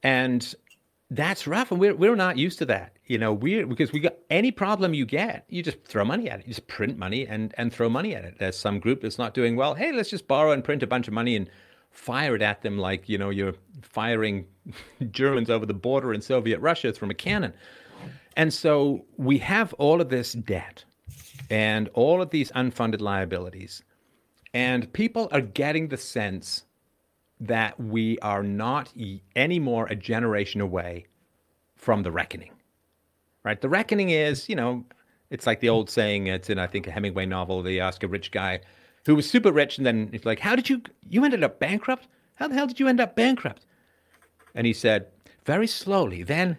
[0.03, 0.53] and
[1.11, 2.97] that's rough, and we're we're not used to that.
[3.07, 6.41] You know, we because we got any problem you get, you just throw money at
[6.41, 6.47] it.
[6.49, 8.35] You just print money and and throw money at it.
[8.41, 9.75] There's some group that's not doing well.
[9.75, 11.49] Hey, let's just borrow and print a bunch of money and
[11.97, 14.47] fire it at them like you know you're firing
[15.11, 17.53] Germans over the border in Soviet Russia from a cannon.
[18.37, 20.85] And so we have all of this debt
[21.49, 23.83] and all of these unfunded liabilities,
[24.53, 26.65] and people are getting the sense
[27.41, 28.93] that we are not
[29.35, 31.07] anymore a generation away
[31.77, 32.53] from the reckoning.
[33.43, 33.61] Right?
[33.61, 34.85] The reckoning is, you know,
[35.31, 38.09] it's like the old saying, it's in, I think, a Hemingway novel, they ask a
[38.09, 38.61] rich guy
[39.07, 42.09] who was super rich, and then it's like, How did you, you ended up bankrupt?
[42.35, 43.65] How the hell did you end up bankrupt?
[44.55, 45.07] And he said,
[45.45, 46.59] Very slowly, then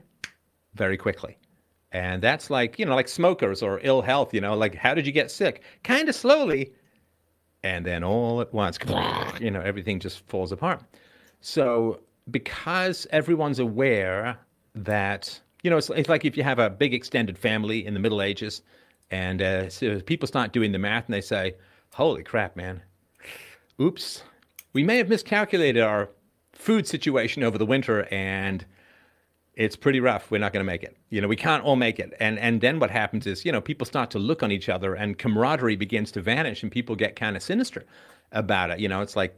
[0.73, 1.37] very quickly.
[1.91, 5.05] And that's like, you know, like smokers or ill health, you know, like, how did
[5.05, 5.63] you get sick?
[5.83, 6.73] Kind of slowly,
[7.63, 8.77] and then all at once,
[9.39, 10.81] you know, everything just falls apart.
[11.41, 14.37] So because everyone's aware
[14.75, 17.99] that you know, it's, it's like if you have a big extended family in the
[17.99, 18.61] Middle Ages,
[19.11, 21.55] and uh, so people start doing the math and they say,
[21.97, 22.81] "Holy crap, man!
[23.81, 24.23] Oops,
[24.73, 26.09] we may have miscalculated our
[26.53, 28.65] food situation over the winter, and."
[29.57, 30.29] it's pretty rough.
[30.29, 30.95] We're not going to make it.
[31.09, 32.13] You know, we can't all make it.
[32.19, 34.93] And and then what happens is, you know, people start to look on each other,
[34.93, 37.83] and camaraderie begins to vanish, and people get kind of sinister
[38.31, 38.79] about it.
[38.79, 39.35] You know, it's like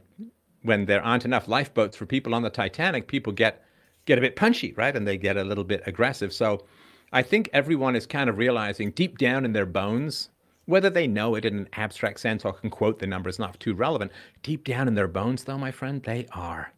[0.62, 3.64] when there aren't enough lifeboats for people on the Titanic, people get
[4.04, 4.94] get a bit punchy, right?
[4.94, 6.34] And they get a little bit aggressive.
[6.34, 6.66] So
[7.12, 10.28] I think everyone is kind of realizing deep down in their bones,
[10.70, 13.74] whether they know it in an abstract sense or can quote the numbers, not too
[13.74, 14.12] relevant.
[14.42, 16.72] Deep down in their bones, though, my friend, they are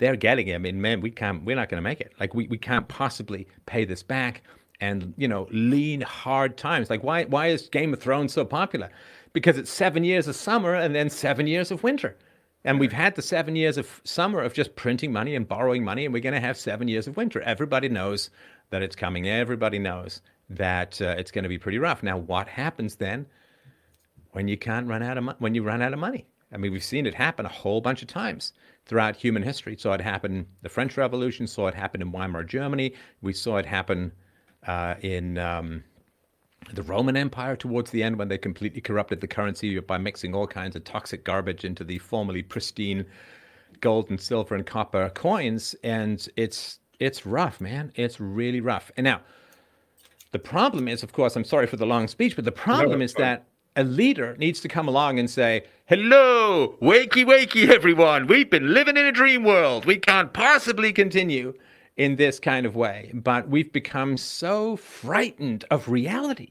[0.00, 0.54] they're getting it.
[0.54, 2.12] I mean, man, we can't, we're not going to make it.
[2.18, 4.42] Like we, we can't possibly pay this back
[4.80, 6.88] and, you know, lean hard times.
[6.88, 8.90] Like why, why is Game of Thrones so popular?
[9.34, 12.16] Because it's seven years of summer and then seven years of winter.
[12.64, 16.04] And we've had the seven years of summer of just printing money and borrowing money,
[16.04, 17.40] and we're going to have seven years of winter.
[17.40, 18.28] Everybody knows
[18.70, 19.28] that it's coming.
[19.28, 20.20] Everybody knows
[20.50, 22.02] that uh, it's going to be pretty rough.
[22.02, 23.26] Now, what happens then
[24.32, 26.26] when you can't run out of mo- when you run out of money?
[26.52, 28.52] I mean, we've seen it happen a whole bunch of times
[28.86, 29.76] throughout human history.
[29.76, 32.94] Saw it happen the French Revolution, saw it happen in Weimar Germany.
[33.22, 34.12] We saw it happen
[34.66, 35.84] uh, in um,
[36.72, 40.46] the Roman Empire towards the end when they completely corrupted the currency by mixing all
[40.46, 43.06] kinds of toxic garbage into the formerly pristine
[43.80, 45.76] gold and silver and copper coins.
[45.84, 47.92] And it's it's rough, man.
[47.94, 48.90] It's really rough.
[48.96, 49.20] And now,
[50.32, 53.04] the problem is, of course, I'm sorry for the long speech, but the problem no,
[53.04, 53.22] is fine.
[53.22, 58.26] that a leader needs to come along and say, Hello, wakey, wakey, everyone.
[58.26, 59.84] We've been living in a dream world.
[59.84, 61.54] We can't possibly continue
[61.96, 63.10] in this kind of way.
[63.12, 66.50] But we've become so frightened of reality.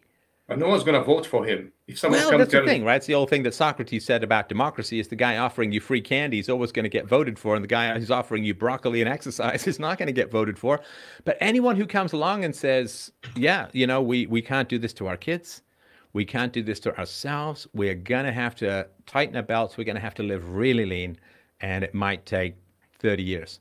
[0.49, 1.71] But no one's going to vote for him.
[1.87, 2.95] If someone well, that's the thing, right?
[2.95, 6.01] It's the old thing that Socrates said about democracy: is the guy offering you free
[6.01, 8.99] candy is always going to get voted for, and the guy who's offering you broccoli
[8.99, 10.81] and exercise is not going to get voted for.
[11.23, 14.93] But anyone who comes along and says, "Yeah, you know, we we can't do this
[14.93, 15.61] to our kids,"
[16.13, 17.67] We can't do this to ourselves.
[17.73, 19.77] We're going to have to tighten our belts.
[19.77, 21.19] We're going to have to live really lean,
[21.61, 22.55] and it might take
[22.99, 23.59] 30 years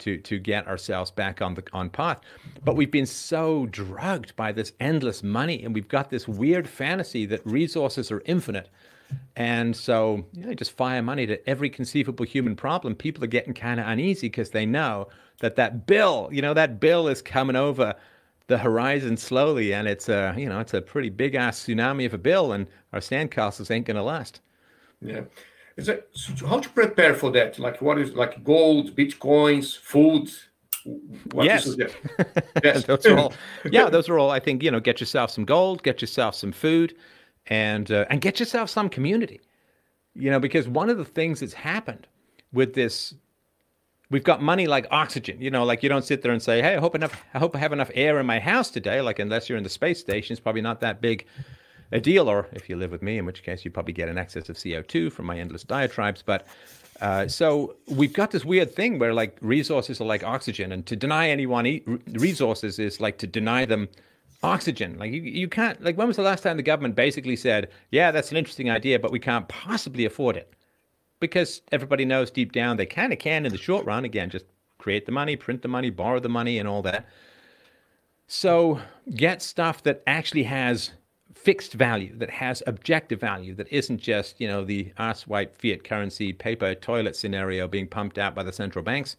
[0.00, 2.20] to to get ourselves back on the on path.
[2.64, 7.26] But we've been so drugged by this endless money, and we've got this weird fantasy
[7.26, 8.68] that resources are infinite.
[9.34, 12.94] And so, you know, just fire money to every conceivable human problem.
[12.94, 15.08] People are getting kind of uneasy because they know
[15.40, 17.96] that that bill, you know, that bill is coming over
[18.50, 22.12] the horizon slowly, and it's a you know it's a pretty big ass tsunami of
[22.12, 24.40] a bill, and our sandcastles ain't gonna last.
[25.00, 25.22] Yeah,
[25.80, 27.58] is it so how to prepare for that?
[27.58, 30.30] Like what is like gold, bitcoins, food?
[31.32, 31.76] What yes,
[32.64, 32.84] yes.
[32.84, 33.32] those are all.
[33.70, 34.30] Yeah, those are all.
[34.30, 36.94] I think you know, get yourself some gold, get yourself some food,
[37.46, 39.40] and uh, and get yourself some community.
[40.14, 42.06] You know, because one of the things that's happened
[42.52, 43.14] with this
[44.10, 45.40] we've got money like oxygen.
[45.40, 47.24] You know, like you don't sit there and say, "Hey, I hope enough.
[47.32, 49.70] I hope I have enough air in my house today." Like unless you're in the
[49.70, 51.26] space station, it's probably not that big
[51.92, 52.28] a deal.
[52.28, 54.56] Or if you live with me, in which case you probably get an excess of
[54.56, 56.22] CO2 from my endless diatribes.
[56.22, 56.46] But
[57.00, 60.96] uh, so we've got this weird thing where like resources are like oxygen, and to
[60.96, 61.80] deny anyone
[62.12, 63.88] resources is like to deny them
[64.42, 64.98] oxygen.
[64.98, 65.82] Like you, you can't.
[65.82, 68.98] Like when was the last time the government basically said, "Yeah, that's an interesting idea,
[68.98, 70.54] but we can't possibly afford it."
[71.20, 74.04] because everybody knows deep down they kind of can in the short run.
[74.04, 74.46] Again, just
[74.78, 77.06] create the money, print the money, borrow the money, and all that.
[78.26, 78.80] So
[79.14, 80.92] get stuff that actually has
[81.34, 85.84] fixed value, that has objective value, that isn't just, you know, the ass white fiat
[85.84, 89.16] currency paper toilet scenario being pumped out by the central banks.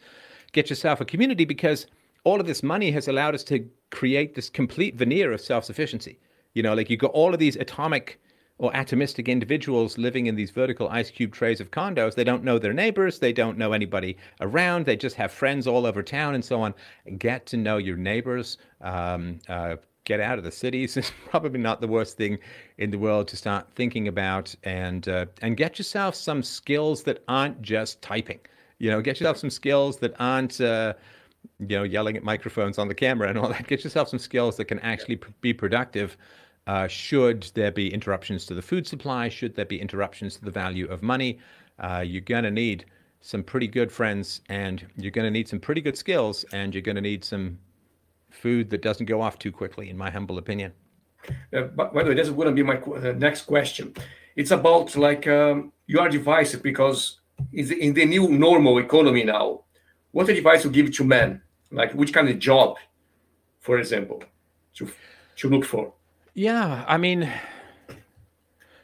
[0.51, 1.87] Get yourself a community because
[2.23, 6.19] all of this money has allowed us to create this complete veneer of self sufficiency.
[6.53, 8.19] You know, like you've got all of these atomic
[8.57, 12.13] or atomistic individuals living in these vertical ice cube trays of condos.
[12.13, 15.87] They don't know their neighbors, they don't know anybody around, they just have friends all
[15.87, 16.75] over town and so on.
[17.17, 18.59] Get to know your neighbors.
[18.81, 22.37] Um, uh, get out of the cities is probably not the worst thing
[22.77, 27.23] in the world to start thinking about and uh, and get yourself some skills that
[27.27, 28.39] aren't just typing
[28.79, 30.93] you know get yourself some skills that aren't uh,
[31.59, 34.57] you know yelling at microphones on the camera and all that get yourself some skills
[34.57, 36.17] that can actually be productive
[36.67, 39.29] uh, should there be interruptions to the food supply?
[39.29, 41.39] Should there be interruptions to the value of money?
[41.79, 42.85] Uh, you're going to need
[43.21, 46.81] some pretty good friends and you're going to need some pretty good skills and you're
[46.81, 47.57] going to need some
[48.31, 50.71] food that doesn't go off too quickly, in my humble opinion.
[51.55, 53.93] Uh, by the way, that's going to be my uh, next question.
[54.35, 57.19] It's about like um, your advice because
[57.53, 59.61] in the new normal economy now,
[60.11, 61.41] what advice you give to men?
[61.71, 62.77] Like which kind of job,
[63.59, 64.23] for example,
[64.75, 64.91] to
[65.37, 65.93] to look for?
[66.33, 67.29] Yeah, I mean,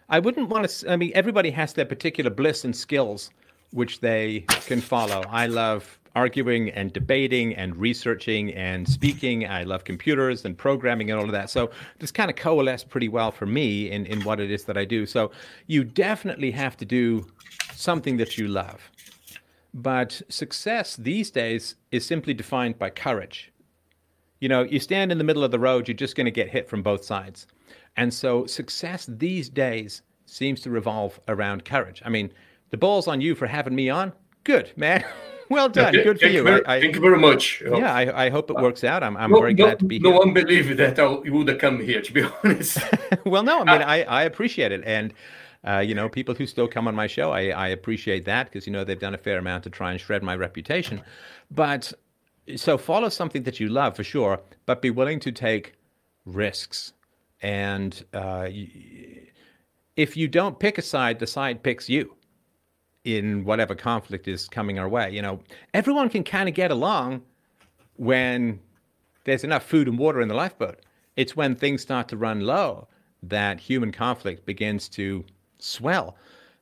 [0.10, 0.92] I wouldn't want to.
[0.92, 3.32] I mean, everybody has their particular bliss and skills
[3.72, 5.24] which they can follow.
[5.30, 9.48] I love arguing and debating and researching and speaking.
[9.48, 11.52] I love computers and programming and all of that.
[11.52, 14.80] So this kind of coalesced pretty well for me in, in what it is that
[14.80, 15.06] I do.
[15.06, 15.30] So
[15.68, 17.28] you definitely have to do
[17.72, 18.90] something that you love.
[19.76, 23.54] But success these days is simply defined by courage.
[24.40, 26.50] You know, you stand in the middle of the road, you're just going to get
[26.50, 27.46] hit from both sides.
[27.96, 32.02] And so success these days seems to revolve around courage.
[32.04, 32.32] I mean,
[32.72, 34.14] the ball's on you for having me on.
[34.44, 35.06] Good, man.
[35.50, 35.94] well done.
[35.94, 36.44] Yeah, Good for you.
[36.44, 37.62] Very, I, thank you very much.
[37.66, 39.04] Yeah, I, I hope it works out.
[39.04, 40.14] I'm, I'm no, very glad no, to be no here.
[40.14, 42.80] No one believed that I would have come here, to be honest.
[43.26, 44.84] well, no, I mean, I, I appreciate it.
[44.86, 45.14] And,
[45.64, 48.68] uh, you know, people who still come on my show, I, I appreciate that because,
[48.68, 51.02] you know, they've done a fair amount to try and shred my reputation.
[51.52, 51.94] But
[52.56, 55.74] so follow something that you love for sure, but be willing to take
[56.26, 56.94] risks.
[57.42, 58.50] And uh,
[59.96, 62.16] if you don't pick a side, the side picks you
[63.08, 65.10] in whatever conflict is coming our way.
[65.10, 65.40] You know,
[65.74, 67.22] everyone can kind of get along
[67.96, 68.60] when
[69.24, 70.82] there's enough food and water in the lifeboat.
[71.16, 72.90] It's when things start to run low
[73.24, 75.24] that human conflict begins to
[75.58, 76.18] swell.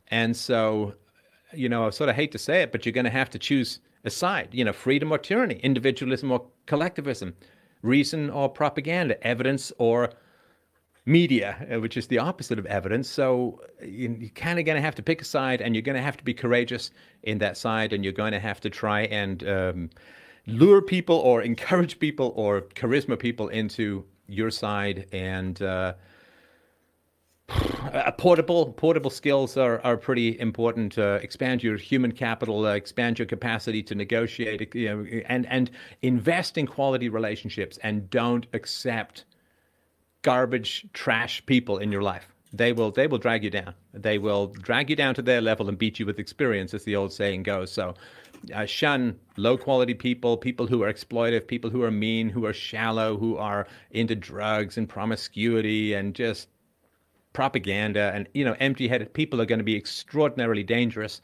[0.09, 0.93] And so,
[1.51, 3.39] you know, I sort of hate to say it, but you're going to have to
[3.39, 7.33] choose a side, you know, freedom or tyranny, individualism or collectivism,
[7.81, 10.11] reason or propaganda, evidence or
[11.05, 13.09] media, uh, which is the opposite of evidence.
[13.09, 16.01] So you're kind of going to have to pick a side, and you're going to
[16.01, 16.91] have to be courageous
[17.23, 19.89] in that side, and you're going to have to try and um,
[20.47, 25.61] lure people or encourage people or charisma people into your side and.
[25.61, 25.93] Uh,
[27.47, 30.97] uh, portable portable skills are, are pretty important.
[30.97, 35.69] Uh, expand your human capital, uh, expand your capacity to negotiate, you know, and and
[36.01, 39.25] invest in quality relationships, and don't accept
[40.25, 42.27] garbage, trash people in your life.
[42.51, 43.75] They will they will drag you down.
[43.93, 46.95] They will drag you down to their level and beat you with experience, as the
[46.95, 47.71] old saying goes.
[47.71, 47.93] So.
[48.53, 52.53] Uh, shun low quality people, people who are exploitive, people who are mean, who are
[52.53, 56.47] shallow, who are into drugs and promiscuity and just
[57.35, 61.21] propaganda and you know empty-headed people are going to be extraordinarily dangerous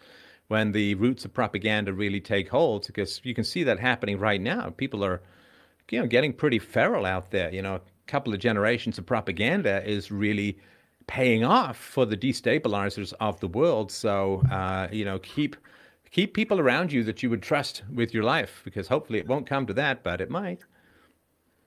[0.50, 4.42] when the roots of propaganda really take hold because you can see that happening right
[4.42, 5.22] now people are
[5.90, 7.80] you know getting pretty feral out there you know
[8.12, 10.58] couple of generations of propaganda is really
[11.08, 13.92] paying off for the destabilizers of the world.
[13.92, 15.56] So uh, you know keep
[16.12, 19.48] keep people around you that you would trust with your life because hopefully it won't
[19.48, 20.62] come to that but it might.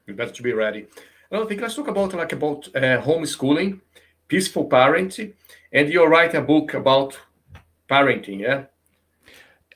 [0.06, 0.86] You better to be ready.
[1.32, 3.80] I think let's talk about like about uh, homeschooling
[4.28, 5.32] peaceful parenting,
[5.72, 7.18] and you write a book about
[7.88, 8.64] parenting, yeah?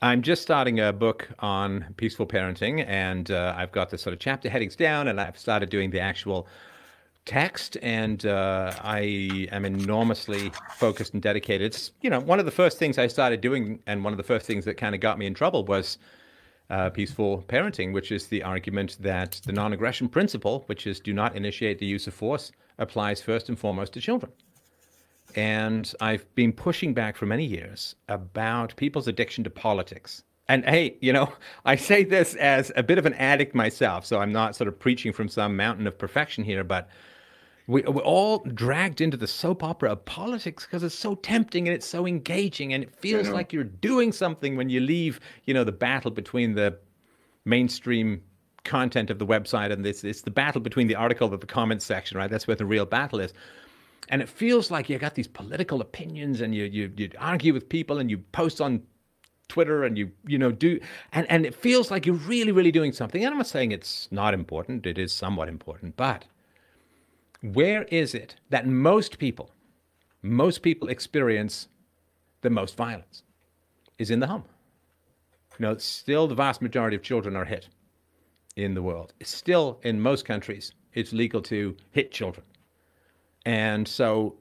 [0.01, 4.19] I'm just starting a book on peaceful parenting, and uh, I've got the sort of
[4.19, 6.47] chapter headings down, and I've started doing the actual
[7.25, 11.67] text, and uh, I am enormously focused and dedicated.
[11.67, 14.23] It's you know one of the first things I started doing, and one of the
[14.23, 15.97] first things that kind of got me in trouble was
[16.69, 21.35] uh, peaceful parenting, which is the argument that the non-aggression principle, which is do not
[21.35, 24.31] initiate the use of force, applies first and foremost to children.
[25.35, 30.23] And I've been pushing back for many years about people's addiction to politics.
[30.47, 31.31] And hey, you know,
[31.65, 34.79] I say this as a bit of an addict myself, so I'm not sort of
[34.79, 36.89] preaching from some mountain of perfection here, but
[37.67, 41.75] we, we're all dragged into the soap opera of politics because it's so tempting and
[41.75, 43.33] it's so engaging and it feels yeah.
[43.33, 46.75] like you're doing something when you leave, you know, the battle between the
[47.45, 48.23] mainstream
[48.63, 51.85] content of the website and this it's the battle between the article and the comments
[51.85, 52.29] section, right?
[52.31, 53.33] That's where the real battle is.
[54.07, 57.69] And it feels like you got these political opinions and you you you argue with
[57.69, 58.83] people and you post on
[59.47, 60.79] Twitter and you you know do
[61.11, 63.23] and and it feels like you're really really doing something.
[63.23, 64.85] And I'm not saying it's not important.
[64.85, 66.25] It is somewhat important, but
[67.41, 69.51] where is it that most people
[70.21, 71.67] most people experience
[72.41, 73.23] the most violence
[73.97, 74.43] is in the home.
[75.57, 77.67] You know, still the vast majority of children are hit
[78.55, 79.13] in the world.
[79.23, 82.45] Still, in most countries, it's legal to hit children.
[83.49, 84.35] And so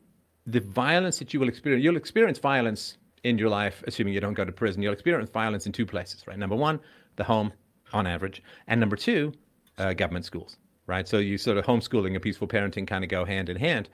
[0.44, 4.34] the violence that you will experience, you'll experience violence in your life, assuming you don't
[4.34, 4.82] go to prison.
[4.82, 6.38] You'll experience violence in two places, right?
[6.38, 6.78] Number one,
[7.16, 7.50] the home
[7.94, 8.42] on average.
[8.66, 9.32] And number two,
[9.78, 11.08] uh, government schools, right?
[11.08, 13.88] So you sort of homeschooling and peaceful parenting kind of go hand in hand.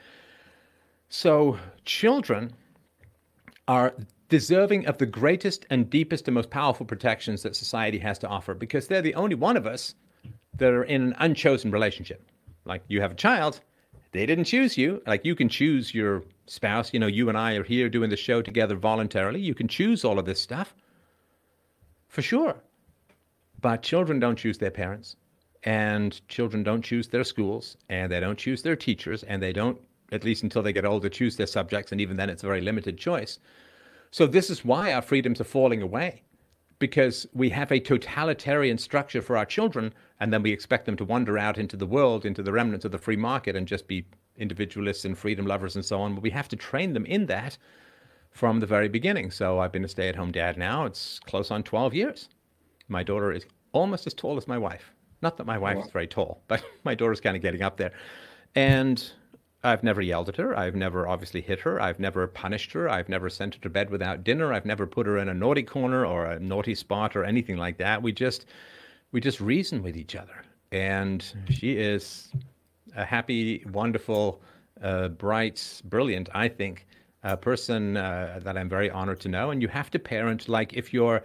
[1.10, 2.52] So children
[3.68, 3.94] are
[4.30, 8.52] deserving of the greatest and deepest and most powerful protections that society has to offer
[8.52, 9.94] because they're the only one of us
[10.56, 12.28] that are in an unchosen relationship.
[12.64, 13.60] Like you have a child,
[14.14, 15.02] they didn't choose you.
[15.06, 16.94] Like you can choose your spouse.
[16.94, 19.40] You know, you and I are here doing the show together voluntarily.
[19.40, 20.72] You can choose all of this stuff
[22.08, 22.54] for sure.
[23.60, 25.16] But children don't choose their parents,
[25.64, 29.80] and children don't choose their schools, and they don't choose their teachers, and they don't,
[30.12, 31.90] at least until they get older, choose their subjects.
[31.90, 33.40] And even then, it's a very limited choice.
[34.12, 36.22] So, this is why our freedoms are falling away
[36.78, 41.04] because we have a totalitarian structure for our children, and then we expect them to
[41.04, 44.06] wander out into the world, into the remnants of the free market, and just be
[44.36, 46.14] individualists and freedom lovers and so on.
[46.14, 47.56] But we have to train them in that
[48.30, 49.30] from the very beginning.
[49.30, 50.84] So I've been a stay at home dad now.
[50.84, 52.28] It's close on 12 years.
[52.88, 54.92] My daughter is almost as tall as my wife.
[55.22, 57.92] Not that my wife is very tall, but my daughter's kind of getting up there.
[58.54, 59.10] And
[59.64, 60.56] I've never yelled at her.
[60.56, 61.80] I've never obviously hit her.
[61.80, 62.88] I've never punished her.
[62.88, 64.52] I've never sent her to bed without dinner.
[64.52, 67.78] I've never put her in a naughty corner or a naughty spot or anything like
[67.78, 68.02] that.
[68.02, 68.44] We just
[69.12, 70.44] we just reason with each other.
[70.70, 72.30] And she is
[72.96, 74.42] a happy, wonderful,
[74.82, 76.86] uh, bright, brilliant, I think,
[77.22, 79.50] uh, person uh, that I'm very honored to know.
[79.50, 81.22] And you have to parent like if your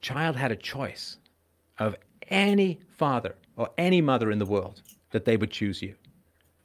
[0.00, 1.16] child had a choice
[1.78, 1.96] of
[2.28, 5.94] any father or any mother in the world, that they would choose you.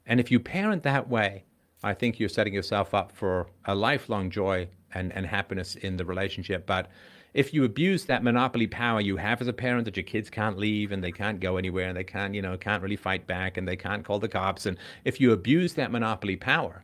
[0.06, 1.46] And if you parent that way,
[1.84, 6.06] I think you're setting yourself up for a lifelong joy and, and happiness in the
[6.06, 6.66] relationship.
[6.66, 6.90] But
[7.34, 10.58] if you abuse that monopoly power you have as a parent that your kids can't
[10.58, 13.58] leave and they can't go anywhere and they can't, you know, can't really fight back
[13.58, 16.84] and they can't call the cops, and if you abuse that monopoly power,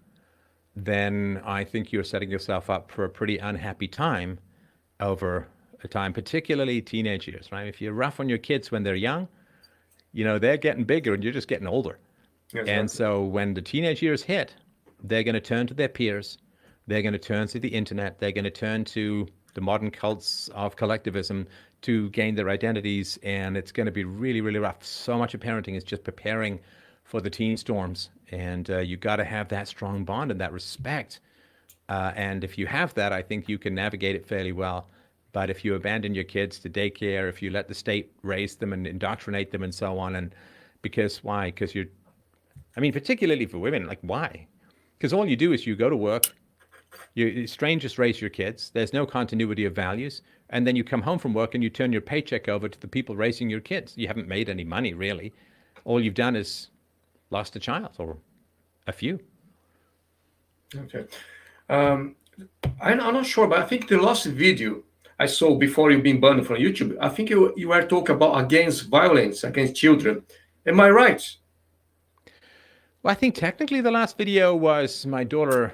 [0.75, 4.39] then I think you're setting yourself up for a pretty unhappy time
[4.99, 5.47] over
[5.83, 7.67] a time, particularly teenage years, right?
[7.67, 9.27] If you're rough on your kids when they're young,
[10.13, 11.99] you know, they're getting bigger and you're just getting older.
[12.53, 14.55] Yes, and so when the teenage years hit,
[15.03, 16.37] they're going to turn to their peers.
[16.87, 18.19] They're going to turn to the internet.
[18.19, 21.47] They're going to turn to the modern cults of collectivism
[21.81, 23.19] to gain their identities.
[23.23, 24.83] And it's going to be really, really rough.
[24.83, 26.59] So much of parenting is just preparing
[27.03, 28.09] for the teen storms.
[28.31, 31.19] And uh, you've got to have that strong bond and that respect.
[31.87, 34.89] Uh, and if you have that, I think you can navigate it fairly well.
[35.31, 38.73] But if you abandon your kids to daycare, if you let the state raise them
[38.73, 40.33] and indoctrinate them and so on, and
[40.81, 41.47] because why?
[41.47, 41.85] Because you're
[42.79, 44.47] I mean, particularly for women, like why?
[44.97, 46.33] Because all you do is you go to work,
[47.13, 48.71] you strangers raise your kids.
[48.73, 50.21] There's no continuity of values,
[50.51, 52.87] and then you come home from work and you turn your paycheck over to the
[52.87, 53.97] people raising your kids.
[53.97, 55.33] You haven't made any money really.
[55.83, 56.69] All you've done is
[57.31, 58.15] lost a child or
[58.87, 59.19] a few.
[60.73, 61.03] Okay,
[61.67, 62.15] um,
[62.79, 64.83] I'm, not sure, but I think the last video
[65.19, 68.41] I saw before you being banned from YouTube, I think you you were talking about
[68.41, 70.23] against violence against children.
[70.65, 71.21] Am I right?
[73.03, 75.73] Well, I think technically the last video was my daughter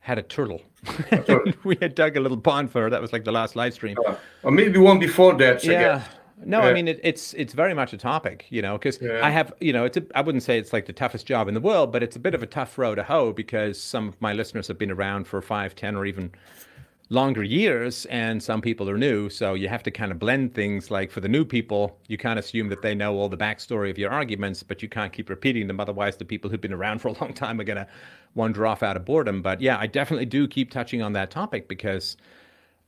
[0.00, 0.62] had a turtle.
[1.64, 2.90] we had dug a little pond for her.
[2.90, 3.96] That was like the last live stream.
[4.06, 5.64] Uh, or maybe one before that.
[5.64, 6.04] yeah.
[6.44, 6.68] No, yeah.
[6.68, 9.26] I mean it, it's it's very much a topic, you know, because yeah.
[9.26, 11.54] I have, you know, it's a, I wouldn't say it's like the toughest job in
[11.54, 14.20] the world, but it's a bit of a tough row to hoe because some of
[14.20, 16.30] my listeners have been around for five, ten, or even
[17.10, 20.90] longer years and some people are new so you have to kind of blend things.
[20.90, 23.98] Like for the new people you can't assume that they know all the backstory of
[23.98, 27.08] your arguments but you can't keep repeating them otherwise the people who've been around for
[27.08, 27.86] a long time are going to
[28.34, 29.42] wander off out of boredom.
[29.42, 32.16] But yeah i definitely do keep touching on that topic because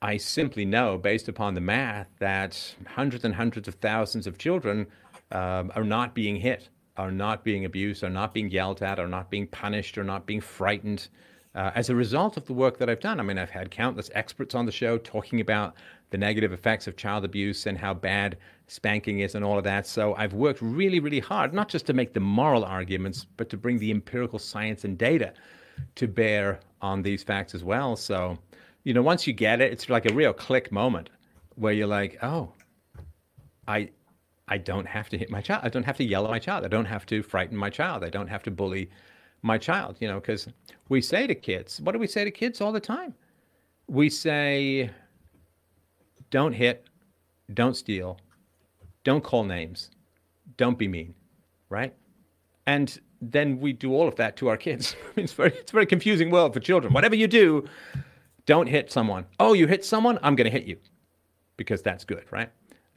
[0.03, 4.87] i simply know based upon the math that hundreds and hundreds of thousands of children
[5.33, 9.09] um, are not being hit are not being abused are not being yelled at are
[9.09, 11.09] not being punished or not being frightened
[11.55, 13.18] uh, as a result of the work that I've done.
[13.18, 15.74] I mean, I've had countless experts on the show talking about
[16.11, 18.36] the negative effects of child abuse and how bad
[18.66, 19.86] spanking is and all of that.
[19.86, 23.57] So I've worked really, really hard, not just to make the moral arguments, but to
[23.57, 25.32] bring the empirical science and data
[25.96, 27.96] to bear on these facts as well.
[27.96, 28.38] So,
[28.84, 31.11] you know, once you get it, it's like a real click moment
[31.57, 32.53] where you're like, oh,
[33.66, 33.90] I.
[34.53, 35.61] I don't have to hit my child.
[35.62, 36.64] I don't have to yell at my child.
[36.64, 38.03] I don't have to frighten my child.
[38.03, 38.90] I don't have to bully
[39.43, 40.49] my child, you know, because
[40.88, 43.14] we say to kids, what do we say to kids all the time?
[43.86, 44.91] We say,
[46.30, 46.86] don't hit,
[47.55, 48.18] don't steal,
[49.05, 49.91] don't call names,
[50.57, 51.14] don't be mean,
[51.68, 51.95] right?
[52.66, 54.95] And then we do all of that to our kids.
[55.16, 56.93] it's very it's a very confusing world for children.
[56.93, 57.64] Whatever you do,
[58.47, 59.26] don't hit someone.
[59.38, 60.76] Oh, you hit someone, I'm going to hit you,
[61.57, 62.51] because that's good, right?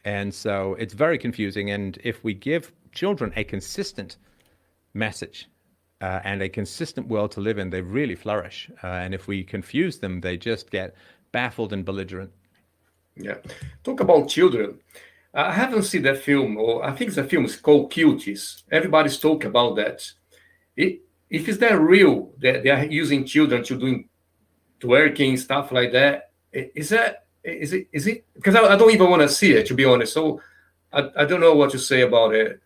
[0.05, 1.71] And so it's very confusing.
[1.71, 4.17] And if we give children a consistent
[4.93, 5.47] message
[6.03, 8.69] uh, and a consistent world to live in, they really flourish.
[8.83, 10.93] Uh, and if we confuse them, they just get
[11.31, 12.29] baffled and belligerent.
[13.15, 13.37] Yeah.
[13.85, 14.79] Talk about children.
[15.33, 18.63] I haven't seen that film, or I think the film is called Cuties.
[18.69, 20.11] Everybody's talking about that.
[20.75, 20.99] If
[21.29, 24.09] it's that real that they are using children to doing
[24.81, 29.09] twerking stuff like that, is that is it is it because I, I don't even
[29.09, 30.13] want to see it to be honest.
[30.13, 30.41] So
[30.91, 32.61] I, I don't know what to say about it.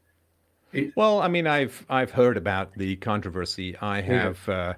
[0.74, 3.76] It well, I mean, I've I've heard about the controversy.
[3.78, 4.39] I have.
[4.47, 4.53] Yeah.
[4.53, 4.74] Uh,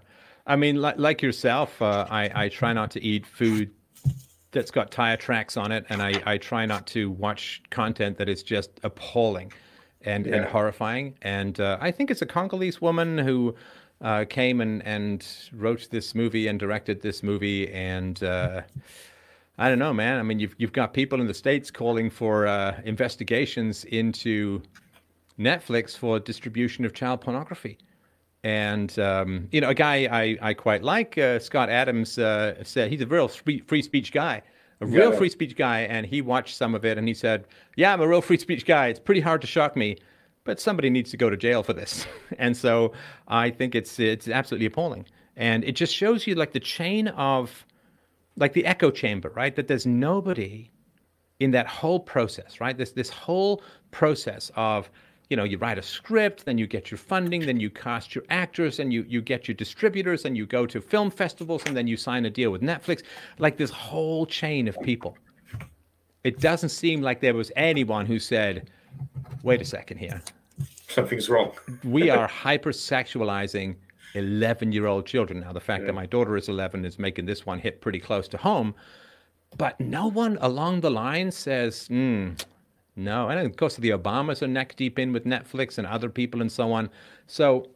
[0.48, 3.70] I mean, like, like yourself, uh, I, I try not to eat food
[4.52, 8.28] that's got tire tracks on it, and I, I try not to watch content that
[8.28, 9.54] is just appalling
[10.02, 10.38] and, yeah.
[10.38, 11.16] and horrifying.
[11.22, 13.56] And uh, I think it's a Congolese woman who
[14.02, 17.72] uh, came and, and wrote this movie and directed this movie.
[17.72, 18.62] And uh,
[19.60, 20.20] I don't know, man.
[20.20, 24.64] I mean, you've, you've got people in the States calling for uh, investigations into
[25.40, 27.78] Netflix for distribution of child pornography.
[28.44, 32.92] And um, you know, a guy I, I quite like, uh, Scott Adams, uh, said
[32.92, 34.42] he's a real free, free speech guy,
[34.82, 37.92] a real free speech guy, and he watched some of it and he said, "Yeah,
[37.92, 38.88] I'm a real free speech guy.
[38.88, 39.98] It's pretty hard to shock me,
[40.46, 42.94] but somebody needs to go to jail for this." and so
[43.28, 47.66] I think it's it's absolutely appalling, and it just shows you like the chain of,
[48.38, 49.54] like the echo chamber, right?
[49.54, 50.72] That there's nobody
[51.42, 52.78] in that whole process, right?
[52.78, 53.62] This this whole
[53.92, 54.90] process of
[55.30, 58.24] you know, you write a script, then you get your funding, then you cast your
[58.30, 61.88] actors, and you, you get your distributors, and you go to film festivals, and then
[61.88, 63.04] you sign a deal with Netflix.
[63.38, 65.18] Like this whole chain of people.
[66.24, 68.72] It doesn't seem like there was anyone who said,
[69.44, 70.22] wait a second here.
[70.88, 71.52] Something's wrong.
[71.84, 73.76] we are hypersexualizing
[74.16, 75.42] 11 year old children.
[75.42, 75.88] Now, the fact yeah.
[75.88, 78.74] that my daughter is 11 is making this one hit pretty close to home.
[79.58, 82.32] But no one along the line says, hmm,
[82.96, 86.42] no, and of course the Obamas are neck deep in with Netflix and other people
[86.42, 86.90] and so on.
[87.28, 87.70] So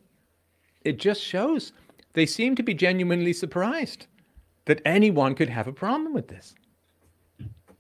[0.84, 1.72] it just shows
[2.14, 4.08] they seem to be genuinely surprised
[4.66, 6.56] that anyone could have a problem with this.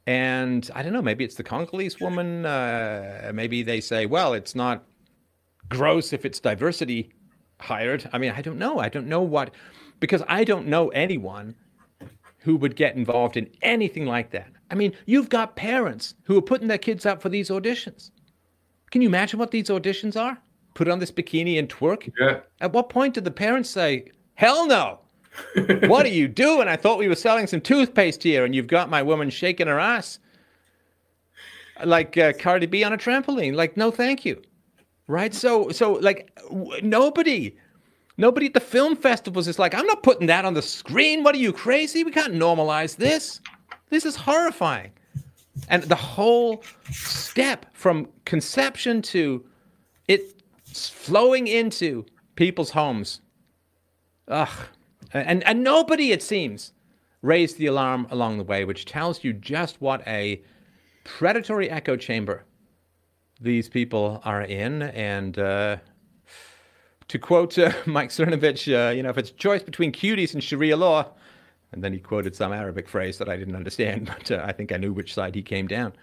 [0.05, 2.45] And I don't know, maybe it's the Congolese woman.
[2.45, 4.83] Uh, maybe they say, well, it's not
[5.69, 7.11] gross if it's diversity
[7.59, 8.09] hired.
[8.11, 8.79] I mean, I don't know.
[8.79, 9.53] I don't know what,
[9.99, 11.55] because I don't know anyone
[12.43, 14.49] who would get involved in anything like that.
[14.69, 18.11] I mean, you've got parents who are putting their kids up for these auditions.
[18.91, 20.37] Can you imagine what these auditions are?
[20.73, 22.11] Put on this bikini and twerk?
[22.19, 22.41] Yeah.
[22.59, 24.99] At what point did the parents say, hell no?
[25.87, 26.67] what are you doing?
[26.67, 29.79] I thought we were selling some toothpaste here, and you've got my woman shaking her
[29.79, 30.19] ass
[31.85, 33.55] like uh, Cardi B on a trampoline.
[33.55, 34.41] Like, no, thank you.
[35.07, 35.33] Right?
[35.33, 37.55] So, so like, w- nobody
[38.17, 41.23] Nobody at the film festivals is like, I'm not putting that on the screen.
[41.23, 42.03] What are you crazy?
[42.03, 43.41] We can't normalize this.
[43.89, 44.91] This is horrifying.
[45.69, 49.43] And the whole step from conception to
[50.07, 52.05] it flowing into
[52.35, 53.21] people's homes.
[54.27, 54.49] Ugh.
[55.13, 56.73] And, and nobody, it seems,
[57.21, 60.41] raised the alarm along the way, which tells you just what a
[61.03, 62.45] predatory echo chamber
[63.39, 64.83] these people are in.
[64.83, 65.77] And uh,
[67.13, 70.43] to quote uh, Mike Cernovich, uh, you know, if it's a choice between cuties and
[70.43, 71.05] Sharia law,
[71.71, 74.71] and then he quoted some Arabic phrase that I didn't understand, but uh, I think
[74.71, 75.93] I knew which side he came down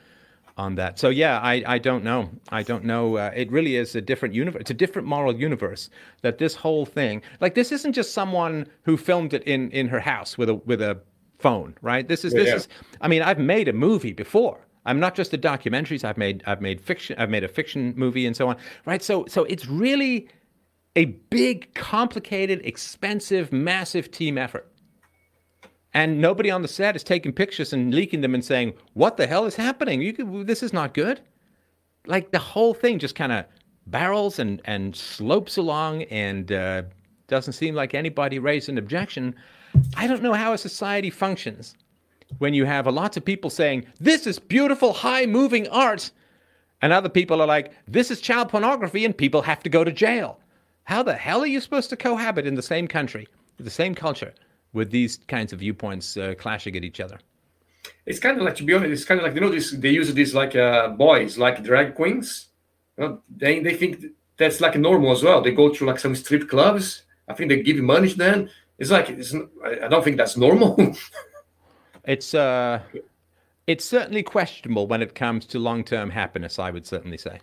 [0.56, 1.00] on that.
[1.00, 2.30] So yeah, I, I don't know.
[2.50, 3.16] I don't know.
[3.16, 4.60] Uh, it really is a different universe.
[4.60, 5.90] It's a different moral universe
[6.22, 10.00] that this whole thing, like this isn't just someone who filmed it in, in her
[10.00, 11.00] house with a with a
[11.40, 12.06] phone, right?
[12.06, 12.44] This is yeah.
[12.44, 12.68] this is.
[13.00, 14.60] I mean, I've made a movie before.
[14.86, 16.04] I'm not just the documentaries.
[16.04, 17.16] I've made I've made fiction.
[17.18, 18.56] I've made a fiction movie and so on,
[18.86, 19.02] right?
[19.02, 20.28] So so it's really
[20.96, 24.70] a big, complicated, expensive, massive team effort.
[25.92, 29.26] And nobody on the set is taking pictures and leaking them and saying, "What the
[29.26, 30.00] hell is happening?
[30.00, 31.20] You this is not good."
[32.06, 33.44] Like the whole thing just kind of
[33.86, 36.82] barrels and and slopes along, and uh,
[37.26, 39.34] doesn't seem like anybody raised an objection.
[39.96, 41.76] I don't know how a society functions
[42.38, 46.12] when you have a lots of people saying, "This is beautiful, high moving art,"
[46.82, 49.92] and other people are like, "This is child pornography, and people have to go to
[49.92, 50.39] jail."
[50.90, 53.28] How the hell are you supposed to cohabit in the same country,
[53.60, 54.34] the same culture,
[54.72, 57.16] with these kinds of viewpoints uh, clashing at each other?
[58.06, 59.70] It's kind of like, to be honest, it's kind of like you know this.
[59.70, 62.48] They use these like uh, boys, like drag queens.
[62.98, 64.04] You know, they they think
[64.36, 65.40] that's like normal as well.
[65.40, 67.04] They go to like some strip clubs.
[67.28, 68.48] I think they give money to them.
[68.76, 69.32] It's like it's,
[69.64, 70.76] I don't think that's normal.
[72.04, 72.80] it's uh,
[73.68, 76.58] it's certainly questionable when it comes to long term happiness.
[76.58, 77.38] I would certainly say.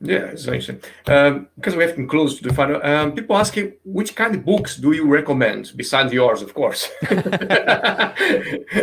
[0.00, 0.78] Yeah, essentially.
[1.06, 2.80] Um, because we have to close to the final.
[2.84, 6.88] Um, people asking which kind of books do you recommend besides yours, of course.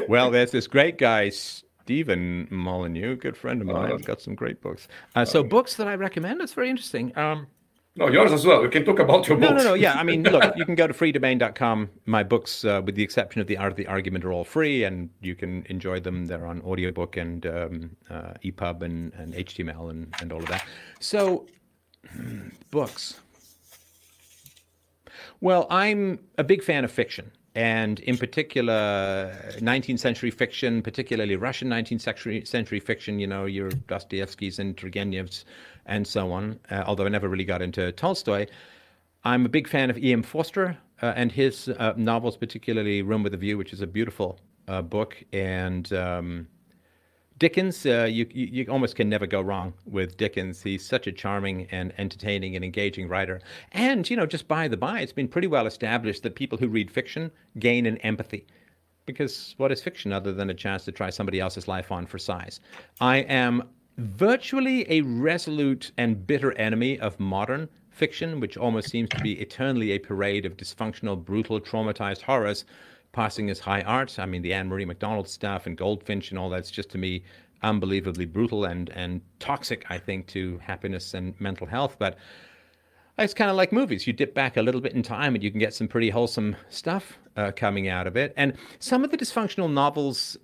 [0.10, 3.94] well, there's this great guy, Stefan Molyneux, good friend of mine.
[3.94, 4.88] Uh, got some great books.
[5.16, 6.42] Uh, so, books that I recommend.
[6.42, 7.18] That's very interesting.
[7.18, 7.48] Um,
[7.98, 8.62] no, yours as well.
[8.62, 9.52] We can talk about your books.
[9.52, 9.74] No, no, no.
[9.74, 11.90] Yeah, I mean, look, you can go to freedomain.com.
[12.06, 14.84] My books, uh, with the exception of the art of the argument, are all free,
[14.84, 16.26] and you can enjoy them.
[16.26, 20.66] They're on audiobook and um, uh, EPUB and, and HTML and, and all of that.
[21.00, 21.48] So,
[22.72, 23.20] books.
[25.40, 31.70] Well, I'm a big fan of fiction and in particular 19th century fiction, particularly Russian
[31.70, 35.46] 19th century, century fiction, you know, your Dostoevsky's and Turgenev's
[35.86, 38.48] and so on, uh, although I never really got into Tolstoy.
[39.24, 40.24] I'm a big fan of E.M.
[40.24, 44.40] Forster uh, and his uh, novels, particularly Room with a View, which is a beautiful
[44.68, 46.48] uh, book, and um,
[47.38, 50.62] Dickens, uh, you, you almost can never go wrong with Dickens.
[50.62, 53.42] He's such a charming and entertaining and engaging writer.
[53.74, 56.70] And, you know, just by the by, it's been pretty well established that people who
[56.70, 57.30] read fiction
[57.60, 58.46] gain an empathy.
[59.06, 62.18] Because what is fiction other than a chance to try somebody else's life on for
[62.18, 62.62] size?
[63.02, 63.68] I am
[63.98, 69.92] virtually a resolute and bitter enemy of modern fiction, which almost seems to be eternally
[69.92, 72.66] a parade of dysfunctional, brutal, traumatized horrors
[73.14, 74.20] passing as high art.
[74.20, 77.24] I mean, the Ann-Marie MacDonald stuff and Goldfinch and all that's just to me
[77.64, 79.86] unbelievably brutal and and toxic.
[79.90, 82.18] I think to happiness and mental health, but.
[83.18, 84.06] It's kind of like movies.
[84.06, 86.54] You dip back a little bit in time and you can get some pretty wholesome
[86.68, 88.34] stuff uh, coming out of it.
[88.36, 90.36] And some of the dysfunctional novels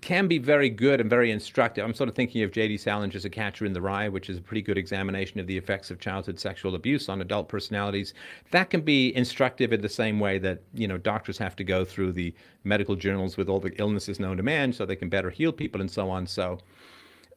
[0.00, 1.84] can be very good and very instructive.
[1.84, 2.76] I'm sort of thinking of J.D.
[2.76, 5.90] Salinger's A Catcher in the Rye, which is a pretty good examination of the effects
[5.90, 8.14] of childhood sexual abuse on adult personalities.
[8.52, 11.84] That can be instructive in the same way that, you know, doctors have to go
[11.84, 12.32] through the
[12.64, 15.80] medical journals with all the illnesses known to man so they can better heal people
[15.80, 16.26] and so on.
[16.26, 16.58] So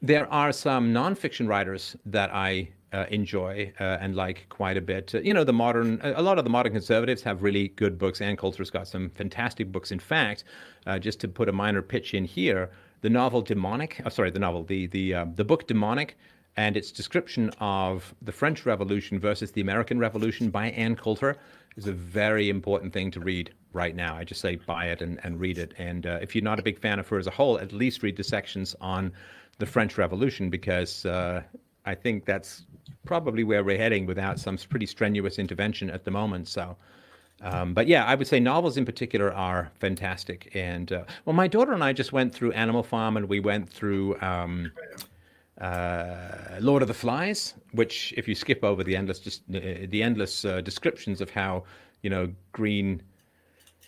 [0.02, 5.14] there are some nonfiction writers that I uh, enjoy uh, and like quite a bit.
[5.16, 8.22] Uh, you know, the modern, a lot of the modern conservatives have really good books.
[8.22, 9.92] Ann Coulter's got some fantastic books.
[9.92, 10.44] In fact,
[10.86, 12.70] uh, just to put a minor pitch in here,
[13.02, 16.18] the novel Demonic, oh, sorry, the novel, the the uh, the book Demonic,
[16.56, 21.36] and its description of the French Revolution versus the American Revolution by Ann Coulter
[21.76, 24.16] is a very important thing to read right now.
[24.16, 25.74] I just say buy it and, and read it.
[25.80, 28.16] And if you're not a big fan of her as a whole, at least read
[28.16, 29.12] the sections on
[29.58, 31.04] the French Revolution because
[31.86, 32.64] I think that's
[33.06, 36.48] probably where we're heading without some pretty strenuous intervention at the moment.
[36.48, 36.76] So,
[37.42, 40.52] um, but yeah, I would say novels in particular are fantastic.
[40.56, 43.70] And uh, well, my daughter and I just went through Animal Farm and we went
[43.70, 44.72] through um,
[45.60, 50.02] uh, Lord of the Flies, which if you skip over the endless just uh, the
[50.02, 51.64] endless uh, descriptions of how
[52.02, 53.02] you know green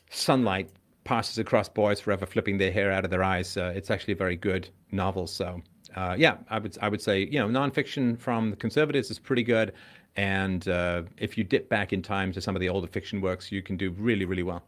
[0.09, 0.69] sunlight
[1.03, 4.17] passes across boys forever, flipping their hair out of their eyes, uh, it's actually a
[4.17, 5.27] very good novel.
[5.27, 5.61] So
[5.95, 9.43] uh, yeah, I would I would say you know nonfiction from the conservatives is pretty
[9.43, 9.73] good,
[10.15, 13.51] and uh, if you dip back in time to some of the older fiction works,
[13.51, 14.63] you can do really really well.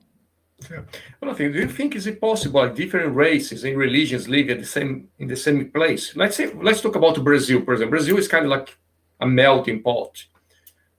[0.71, 0.81] Yeah.
[1.21, 4.65] I think, do you think is it possible different races and religions live at the
[4.65, 6.15] same in the same place?
[6.15, 7.91] Let's say let's talk about Brazil, for example.
[7.91, 8.77] Brazil is kind of like
[9.19, 10.25] a melting pot,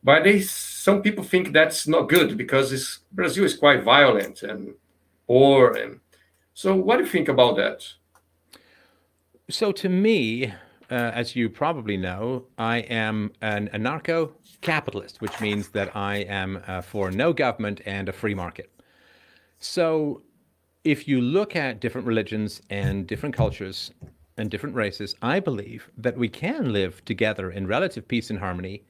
[0.04, 4.74] but they some people think that's not good because Brazil is quite violent and
[5.26, 6.00] poor, and
[6.54, 7.84] so what do you think about that?
[9.50, 10.52] So, to me,
[10.90, 16.62] uh, as you probably know, I am an anarcho capitalist, which means that I am
[16.66, 18.70] uh, for no government and a free market.
[19.58, 20.20] So,
[20.84, 23.90] if you look at different religions and different cultures
[24.36, 28.84] and different races, I believe that we can live together in relative peace and harmony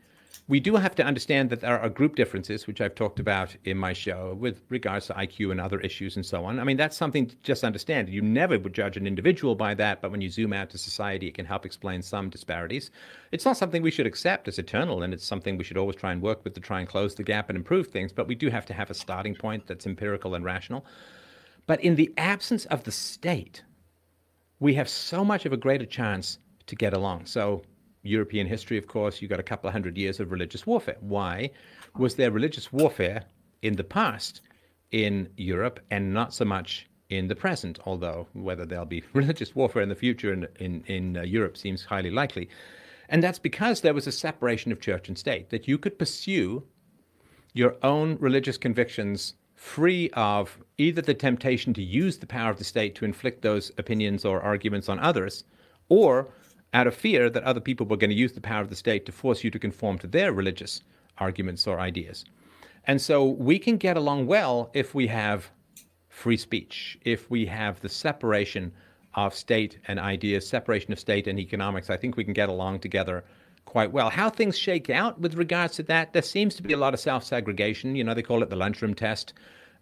[0.49, 3.77] we do have to understand that there are group differences, which I've talked about in
[3.77, 6.59] my show with regards to IQ and other issues and so on.
[6.59, 8.09] I mean, that's something to just understand.
[8.09, 11.27] You never would judge an individual by that, but when you zoom out to society,
[11.27, 12.91] it can help explain some disparities.
[13.31, 16.13] It's not something we should accept as eternal, and it's something we should always try
[16.13, 18.49] and work with to try and close the gap and improve things, but we do
[18.49, 20.87] have to have a starting point that's empirical and rational.
[21.67, 23.65] But in the absence of the state,
[24.61, 26.39] we have so much of a greater chance
[26.69, 27.27] to get along.
[27.27, 27.65] So
[28.03, 30.97] European history, of course, you got a couple of hundred years of religious warfare.
[31.01, 31.51] Why
[31.97, 33.25] was there religious warfare
[33.63, 34.41] in the past
[34.91, 37.79] in Europe and not so much in the present?
[37.85, 41.85] Although whether there'll be religious warfare in the future in in, in uh, Europe seems
[41.85, 42.49] highly likely,
[43.09, 46.65] and that's because there was a separation of church and state that you could pursue
[47.55, 52.65] your own religious convictions free of either the temptation to use the power of the
[52.65, 55.45] state to inflict those opinions or arguments on others,
[55.89, 56.29] or
[56.75, 59.07] out of fear that other people were going to use the power of the state
[59.07, 60.83] to force you to conform to their religious
[61.19, 62.25] arguments or ideas.
[62.87, 65.51] And so we can get along well if we have
[66.09, 68.73] free speech, if we have the separation
[69.15, 71.91] of state and ideas, separation of state and economics.
[71.91, 73.25] I think we can get along together
[73.65, 74.11] quite well.
[74.11, 77.01] How things shake out with regards to that, there seems to be a lot of
[77.01, 77.97] self segregation.
[77.97, 79.35] You know, they call it the lunchroom test.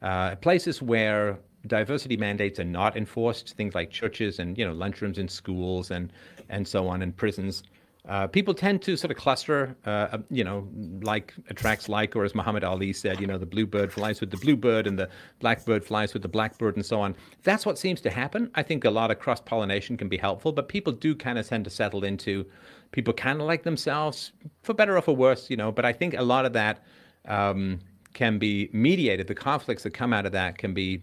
[0.03, 5.18] Uh, places where diversity mandates are not enforced, things like churches and you know lunchrooms
[5.18, 6.12] in schools and
[6.49, 7.62] and so on, in prisons.
[8.09, 10.68] Uh, people tend to sort of cluster, uh, you know,
[11.03, 14.30] like attracts like, or as Muhammad Ali said, you know, the blue bird flies with
[14.30, 15.09] the blue bird and the
[15.40, 17.16] black bird flies with the black bird and so on.
[17.42, 18.49] That's what seems to happen.
[18.55, 21.49] I think a lot of cross pollination can be helpful, but people do kind of
[21.49, 22.47] tend to settle into
[22.92, 24.32] people kind of like themselves,
[24.62, 25.72] for better or for worse, you know.
[25.72, 26.84] But I think a lot of that
[27.26, 27.80] um,
[28.14, 29.26] can be mediated.
[29.26, 31.03] The conflicts that come out of that can be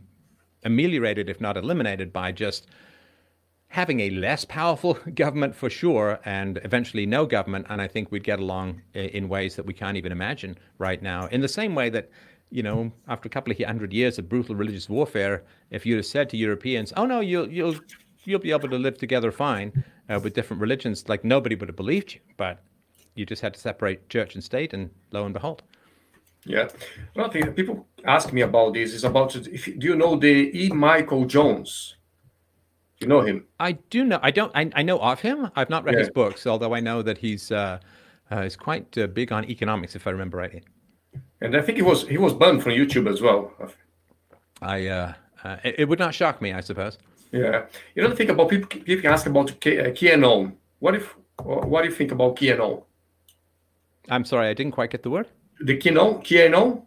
[0.64, 2.68] ameliorated, if not eliminated, by just
[3.74, 7.66] having a less powerful government for sure, and eventually no government.
[7.70, 11.26] And I think we'd get along in ways that we can't even imagine right now.
[11.28, 12.08] In the same way that,
[12.52, 16.06] you know, after a couple of hundred years of brutal religious warfare, if you'd have
[16.06, 17.76] said to Europeans, "Oh no, you'll you'll
[18.26, 21.76] you'll be able to live together fine uh, with different religions," like nobody would have
[21.76, 22.20] believed you.
[22.38, 22.62] But
[23.16, 25.64] you just had to separate church and state, and lo and behold.
[26.46, 26.68] Yeah,
[27.18, 28.94] I think people ask me about this.
[28.94, 30.70] Is about if do you know the E.
[30.70, 31.96] Michael Jones?
[33.04, 33.46] You know him?
[33.60, 34.20] I do know.
[34.22, 34.52] I don't.
[34.56, 35.50] I, I know of him.
[35.56, 36.00] I've not read yeah.
[36.00, 37.80] his books, although I know that he's uh,
[38.32, 40.64] uh, he's quite uh, big on economics, if I remember rightly.
[41.42, 43.52] And I think he was he was banned from YouTube as well.
[44.62, 46.98] I uh, uh, it, it, would not shock me, I suppose.
[47.32, 48.68] Yeah, you know, think about people.
[48.68, 50.54] People ask about K, uh, QAnon.
[50.80, 51.16] What if?
[51.44, 52.84] What do you think about QAnon?
[54.10, 55.28] I'm sorry, I didn't quite get the word.
[55.60, 56.84] The QAnon, QAnon,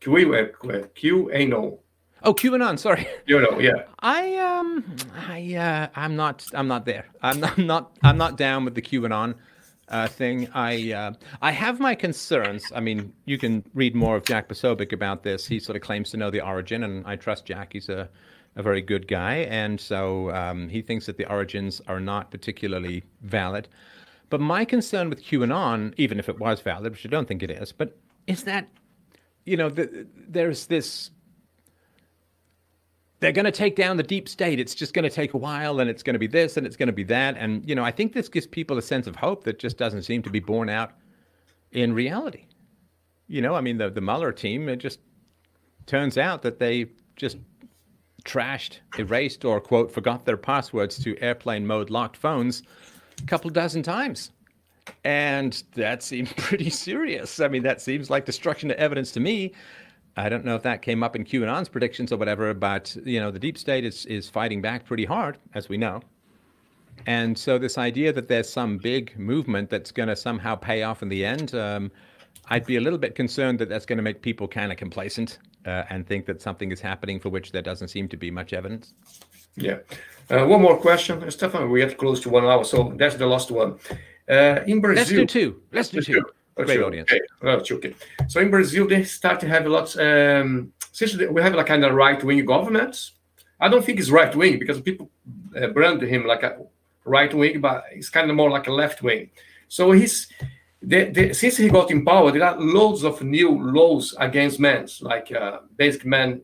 [0.00, 1.78] QAnon.
[2.26, 2.76] Oh, QAnon.
[2.76, 3.06] Sorry.
[3.26, 3.84] You know, yeah.
[4.00, 4.84] I um,
[5.28, 7.06] I uh, I'm not, I'm not there.
[7.22, 9.36] I'm not, I'm not, I'm not down with the QAnon
[9.88, 10.48] uh, thing.
[10.52, 12.72] I uh, I have my concerns.
[12.74, 15.46] I mean, you can read more of Jack Posobiec about this.
[15.46, 17.72] He sort of claims to know the origin, and I trust Jack.
[17.74, 18.08] He's a
[18.56, 23.04] a very good guy, and so um, he thinks that the origins are not particularly
[23.22, 23.68] valid.
[24.30, 27.50] But my concern with QAnon, even if it was valid, which I don't think it
[27.50, 27.96] is, but
[28.26, 28.66] is that
[29.44, 31.10] you know the, there's this
[33.20, 34.60] they're going to take down the deep state.
[34.60, 36.76] It's just going to take a while and it's going to be this and it's
[36.76, 37.36] going to be that.
[37.38, 40.02] And, you know, I think this gives people a sense of hope that just doesn't
[40.02, 40.92] seem to be borne out
[41.72, 42.44] in reality.
[43.28, 45.00] You know, I mean, the, the Mueller team, it just
[45.86, 46.86] turns out that they
[47.16, 47.38] just
[48.24, 52.62] trashed, erased, or, quote, forgot their passwords to airplane mode locked phones
[53.22, 54.30] a couple dozen times.
[55.04, 57.40] And that seems pretty serious.
[57.40, 59.52] I mean, that seems like destruction of evidence to me.
[60.16, 63.30] I don't know if that came up in QAnon's predictions or whatever, but you know
[63.30, 66.00] the deep state is is fighting back pretty hard, as we know.
[67.06, 71.02] And so this idea that there's some big movement that's going to somehow pay off
[71.02, 71.92] in the end, um,
[72.48, 75.38] I'd be a little bit concerned that that's going to make people kind of complacent
[75.66, 78.52] uh, and think that something is happening for which there doesn't seem to be much
[78.52, 78.94] evidence.
[79.56, 79.78] Yeah.
[80.30, 81.70] Uh, one more question, Stefan.
[81.70, 83.78] We get close to one hour, so that's the last one.
[84.28, 85.62] Uh, in Brazil, let's do two.
[85.72, 86.24] Let's do two.
[86.56, 87.12] Great audience.
[87.12, 87.20] Okay.
[87.42, 87.94] Oh, okay.
[88.28, 89.96] So in Brazil, they start to have lots.
[89.98, 93.12] Um, since we have like kind of right wing governments,
[93.60, 95.10] I don't think it's right wing because people
[95.54, 96.56] uh, brand him like a
[97.04, 99.30] right wing, but it's kind of more like a left wing.
[99.68, 100.28] So he's
[100.80, 104.86] the, the, since he got in power, there are loads of new laws against men,
[105.02, 106.42] like uh, basic men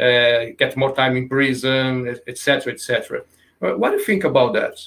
[0.00, 3.22] uh, get more time in prison, etc., etc.
[3.58, 4.78] What do you think about that?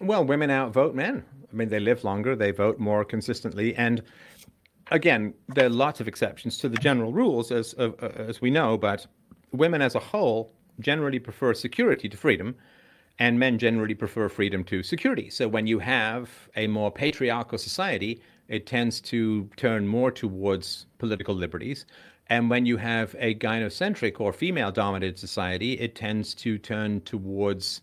[0.00, 1.24] Well, women outvote men.
[1.50, 4.02] I mean, they live longer, they vote more consistently, and
[4.90, 8.76] again, there are lots of exceptions to the general rules, as uh, as we know.
[8.76, 9.06] But
[9.52, 12.54] women, as a whole, generally prefer security to freedom,
[13.18, 15.30] and men generally prefer freedom to security.
[15.30, 21.34] So when you have a more patriarchal society, it tends to turn more towards political
[21.34, 21.86] liberties.
[22.28, 27.80] And when you have a gynocentric or female dominated society, it tends to turn towards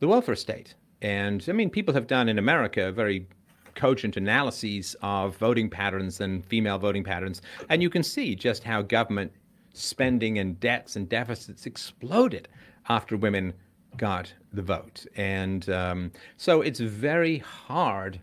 [0.00, 0.74] the welfare state.
[1.06, 3.28] And I mean, people have done in America very
[3.76, 7.40] cogent analyses of voting patterns and female voting patterns.
[7.68, 9.30] And you can see just how government
[9.72, 12.48] spending and debts and deficits exploded
[12.88, 13.54] after women
[13.96, 15.06] got the vote.
[15.16, 18.18] And um, so it's very hard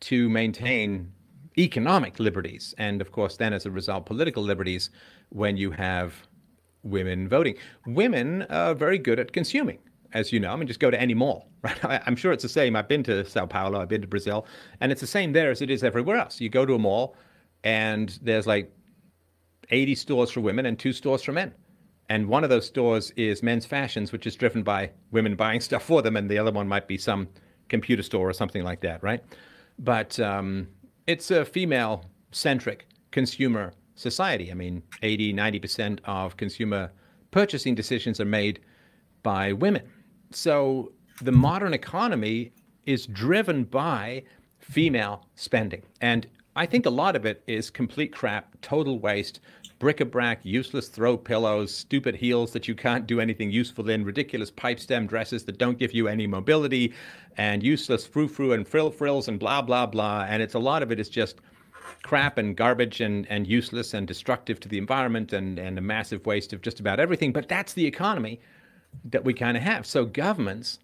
[0.00, 1.12] to maintain
[1.56, 2.74] economic liberties.
[2.78, 4.90] And of course, then as a result, political liberties
[5.28, 6.26] when you have
[6.82, 7.54] women voting.
[7.86, 9.78] Women are very good at consuming
[10.14, 10.52] as you know.
[10.52, 12.00] I mean, just go to any mall, right?
[12.06, 12.76] I'm sure it's the same.
[12.76, 14.46] I've been to Sao Paulo, I've been to Brazil,
[14.80, 16.40] and it's the same there as it is everywhere else.
[16.40, 17.16] You go to a mall,
[17.64, 18.72] and there's like
[19.70, 21.52] 80 stores for women and two stores for men.
[22.08, 25.84] And one of those stores is men's fashions, which is driven by women buying stuff
[25.84, 27.28] for them, and the other one might be some
[27.68, 29.22] computer store or something like that, right?
[29.78, 30.68] But um,
[31.06, 34.50] it's a female centric consumer society.
[34.50, 36.92] I mean, 80, 90% of consumer
[37.30, 38.60] purchasing decisions are made
[39.22, 39.82] by women.
[40.34, 42.52] So the modern economy
[42.86, 44.24] is driven by
[44.58, 45.82] female spending.
[46.00, 46.26] And
[46.56, 49.40] I think a lot of it is complete crap, total waste,
[49.78, 54.78] bric-a-brac, useless throw pillows, stupid heels that you can't do anything useful in, ridiculous pipe
[54.78, 56.94] stem dresses that don't give you any mobility,
[57.36, 60.26] and useless frou-frou and frill-frills and blah, blah, blah.
[60.28, 61.40] And it's a lot of it is just
[62.02, 66.24] crap and garbage and, and useless and destructive to the environment and, and a massive
[66.24, 67.32] waste of just about everything.
[67.32, 68.40] But that's the economy
[69.04, 69.86] that we kind of have.
[69.86, 70.78] So governments,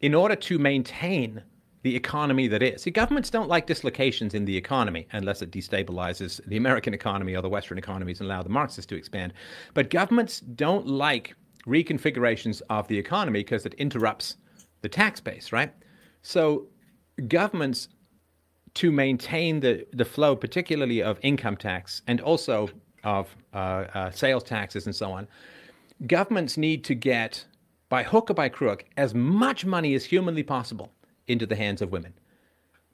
[0.00, 1.42] in order to maintain
[1.82, 2.82] the economy that is.
[2.82, 7.42] See, governments don't like dislocations in the economy unless it destabilizes the American economy or
[7.42, 9.32] the Western economies and allow the Marxists to expand.
[9.74, 11.34] But governments don't like
[11.66, 14.36] reconfigurations of the economy because it interrupts
[14.82, 15.72] the tax base, right?
[16.22, 16.68] So
[17.28, 17.88] governments
[18.74, 22.70] to maintain the, the flow, particularly of income tax and also
[23.04, 23.56] of uh,
[23.94, 25.26] uh, sales taxes and so on,
[26.06, 27.44] governments need to get,
[27.88, 30.90] by hook or by crook, as much money as humanly possible
[31.26, 32.14] into the hands of women.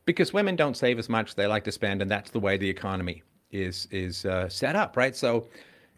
[0.04, 2.68] Because women don't save as much, they like to spend, and that's the way the
[2.68, 5.14] economy is, is uh, set up, right?
[5.14, 5.46] So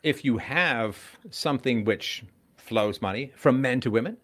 [0.03, 0.99] if you have
[1.31, 2.25] something which
[2.57, 4.17] flows money from men to women,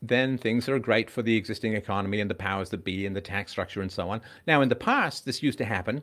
[0.00, 3.20] then things are great for the existing economy and the powers that be and the
[3.20, 4.20] tax structure and so on.
[4.46, 6.02] Now, in the past, this used to happen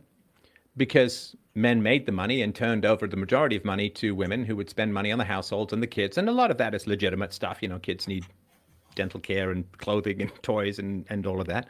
[0.78, 4.55] because men made the money and turned over the majority of money to women who
[4.55, 6.17] would spend money on the households and the kids.
[6.17, 7.59] And a lot of that is legitimate stuff.
[7.61, 8.26] You know, kids need
[8.95, 11.67] dental care and clothing and toys and, and all of that.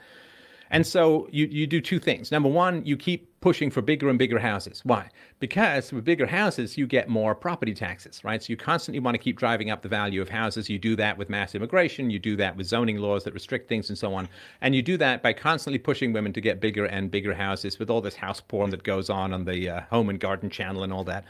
[0.71, 2.31] And so you, you do two things.
[2.31, 4.81] Number one, you keep pushing for bigger and bigger houses.
[4.83, 5.09] Why?
[5.39, 8.43] Because with bigger houses, you get more property taxes, right?
[8.43, 10.69] So you constantly want to keep driving up the value of houses.
[10.69, 12.09] You do that with mass immigration.
[12.09, 14.27] You do that with zoning laws that restrict things and so on.
[14.61, 17.89] And you do that by constantly pushing women to get bigger and bigger houses with
[17.89, 20.91] all this house porn that goes on on the uh, home and garden channel and
[20.91, 21.23] all that.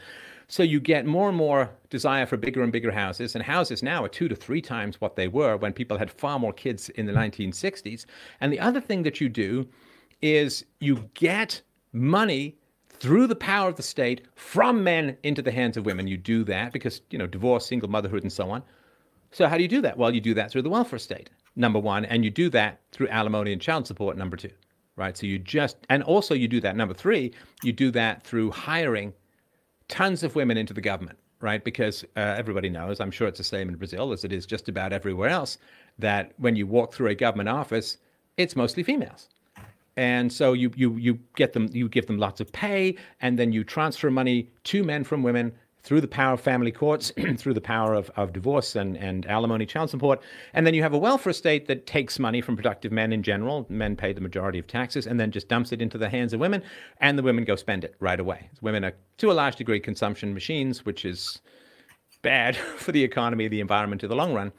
[0.50, 4.04] So you get more and more desire for bigger and bigger houses, and houses now
[4.04, 7.06] are two to three times what they were when people had far more kids in
[7.06, 8.04] the 1960s.
[8.40, 9.68] And the other thing that you do
[10.20, 12.56] is you get money
[12.88, 16.08] through the power of the state from men into the hands of women.
[16.08, 18.64] You do that because, you know, divorce, single motherhood, and so on.
[19.30, 19.96] So how do you do that?
[19.96, 23.06] Well, you do that through the welfare state, number one, and you do that through
[23.06, 24.50] alimony and child support, number two,
[24.96, 25.16] right?
[25.16, 27.32] So you just, and also you do that, number three,
[27.62, 29.12] you do that through hiring
[29.90, 31.62] tons of women into the government, right?
[31.62, 34.68] Because uh, everybody knows, I'm sure it's the same in Brazil as it is just
[34.68, 35.58] about everywhere else,
[35.98, 37.98] that when you walk through a government office,
[38.38, 39.28] it's mostly females.
[39.96, 43.52] And so you, you, you get them, you give them lots of pay, and then
[43.52, 45.52] you transfer money to men from women
[45.82, 49.66] through the power of family courts, through the power of, of divorce and, and alimony
[49.66, 50.20] child support.
[50.52, 53.66] And then you have a welfare state that takes money from productive men in general.
[53.68, 56.40] Men pay the majority of taxes and then just dumps it into the hands of
[56.40, 56.62] women,
[56.98, 58.50] and the women go spend it right away.
[58.60, 61.40] Women are, to a large degree, consumption machines, which is
[62.22, 64.52] bad for the economy, the environment, in the long run.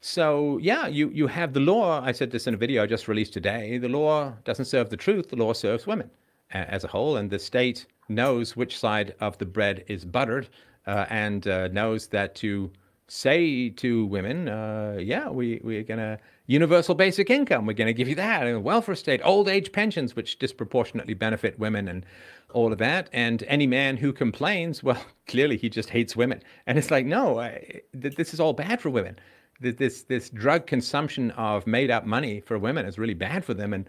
[0.00, 2.02] So, yeah, you, you have the law.
[2.02, 3.78] I said this in a video I just released today.
[3.78, 6.10] The law doesn't serve the truth, the law serves women
[6.50, 10.48] as a whole, and the state knows which side of the bread is buttered
[10.86, 12.70] uh, and uh, knows that to
[13.08, 17.94] say to women, uh, yeah, we, we're going to universal basic income, we're going to
[17.94, 22.06] give you that, and welfare state, old age pensions, which disproportionately benefit women and
[22.52, 23.08] all of that.
[23.12, 26.42] And any man who complains, well, clearly he just hates women.
[26.66, 29.18] And it's like, no, I, th- this is all bad for women.
[29.60, 33.72] This, this drug consumption of made up money for women is really bad for them.
[33.72, 33.88] And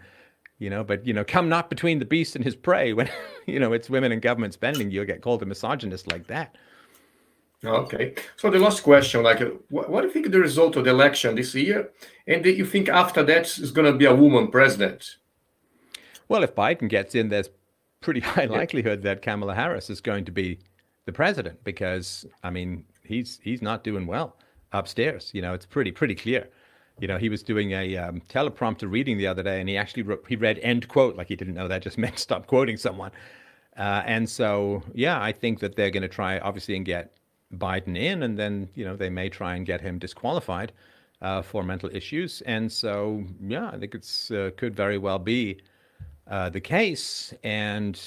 [0.58, 3.08] you know but you know come not between the beast and his prey when
[3.46, 6.56] you know it's women and government spending you'll get called a misogynist like that.
[7.64, 8.14] Okay.
[8.36, 11.34] So the last question like what, what do you think the result of the election
[11.34, 11.90] this year?
[12.28, 15.16] And do you think after that is going to be a woman president?
[16.28, 17.50] Well if biden gets in there's
[18.00, 20.58] pretty high likelihood that kamala harris is going to be
[21.04, 24.36] the president because i mean he's he's not doing well
[24.72, 25.30] upstairs.
[25.32, 26.48] You know it's pretty pretty clear
[27.00, 30.02] you know, he was doing a um, teleprompter reading the other day, and he actually
[30.02, 33.10] wrote, he read end quote like he didn't know that just meant stop quoting someone.
[33.76, 37.12] Uh, and so, yeah, I think that they're going to try obviously and get
[37.54, 40.72] Biden in, and then you know they may try and get him disqualified
[41.22, 42.42] uh, for mental issues.
[42.42, 45.60] And so, yeah, I think it's uh, could very well be
[46.28, 47.32] uh, the case.
[47.42, 48.00] And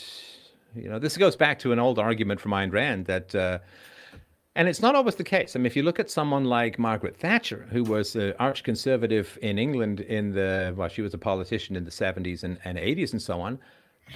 [0.75, 3.59] you know, this goes back to an old argument from Ayn Rand that uh,
[4.55, 5.55] and it's not always the case.
[5.55, 9.37] I mean, if you look at someone like Margaret Thatcher, who was an arch conservative
[9.41, 13.13] in England in the, well, she was a politician in the 70s and, and 80s
[13.13, 13.59] and so on,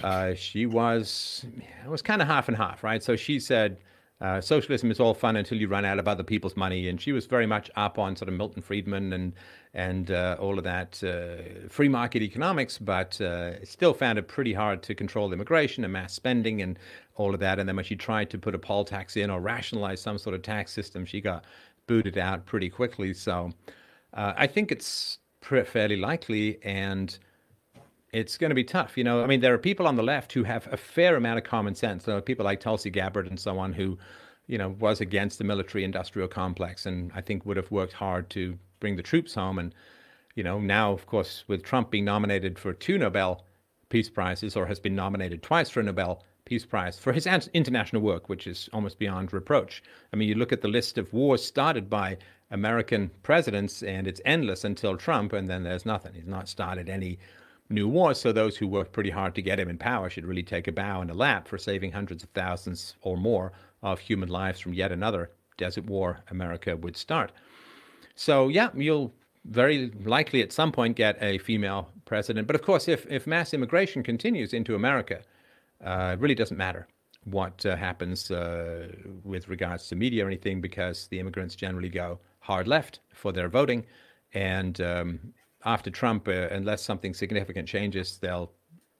[0.02, 1.46] uh, she was,
[1.84, 3.02] it was kind of half and half, right?
[3.02, 3.78] So she said,
[4.20, 6.88] uh, socialism is all fun until you run out of other people's money.
[6.88, 9.32] And she was very much up on sort of Milton Friedman and
[9.74, 14.54] and uh, all of that uh, free market economics, but uh, still found it pretty
[14.54, 16.78] hard to control immigration and mass spending and
[17.16, 17.58] all of that.
[17.58, 20.34] And then when she tried to put a poll tax in or rationalize some sort
[20.34, 21.44] of tax system, she got
[21.86, 23.12] booted out pretty quickly.
[23.12, 23.52] So
[24.14, 27.18] uh, I think it's fairly likely and
[28.12, 28.96] it's going to be tough.
[28.96, 31.38] You know, I mean, there are people on the left who have a fair amount
[31.38, 32.04] of common sense.
[32.04, 33.98] There are people like Tulsi Gabbard and so on who,
[34.46, 38.58] you know, was against the military-industrial complex, and I think would have worked hard to
[38.80, 39.58] bring the troops home.
[39.58, 39.74] And
[40.34, 43.44] you know, now of course, with Trump being nominated for two Nobel
[43.88, 48.02] Peace Prizes, or has been nominated twice for a Nobel Peace Prize for his international
[48.02, 49.82] work, which is almost beyond reproach.
[50.12, 52.18] I mean, you look at the list of wars started by
[52.50, 56.14] American presidents, and it's endless until Trump, and then there's nothing.
[56.14, 57.18] He's not started any
[57.68, 58.20] new wars.
[58.20, 60.72] So those who worked pretty hard to get him in power should really take a
[60.72, 63.52] bow and a lap for saving hundreds of thousands or more
[63.82, 67.32] of human lives from yet another desert war America would start.
[68.14, 69.12] So yeah, you'll
[69.44, 72.46] very likely at some point get a female president.
[72.46, 75.20] But of course, if if mass immigration continues into America,
[75.84, 76.88] uh, it really doesn't matter
[77.24, 78.88] what uh, happens uh,
[79.24, 83.48] with regards to media or anything because the immigrants generally go hard left for their
[83.48, 83.84] voting.
[84.32, 85.34] And um,
[85.66, 88.52] after Trump, uh, unless something significant changes, there'll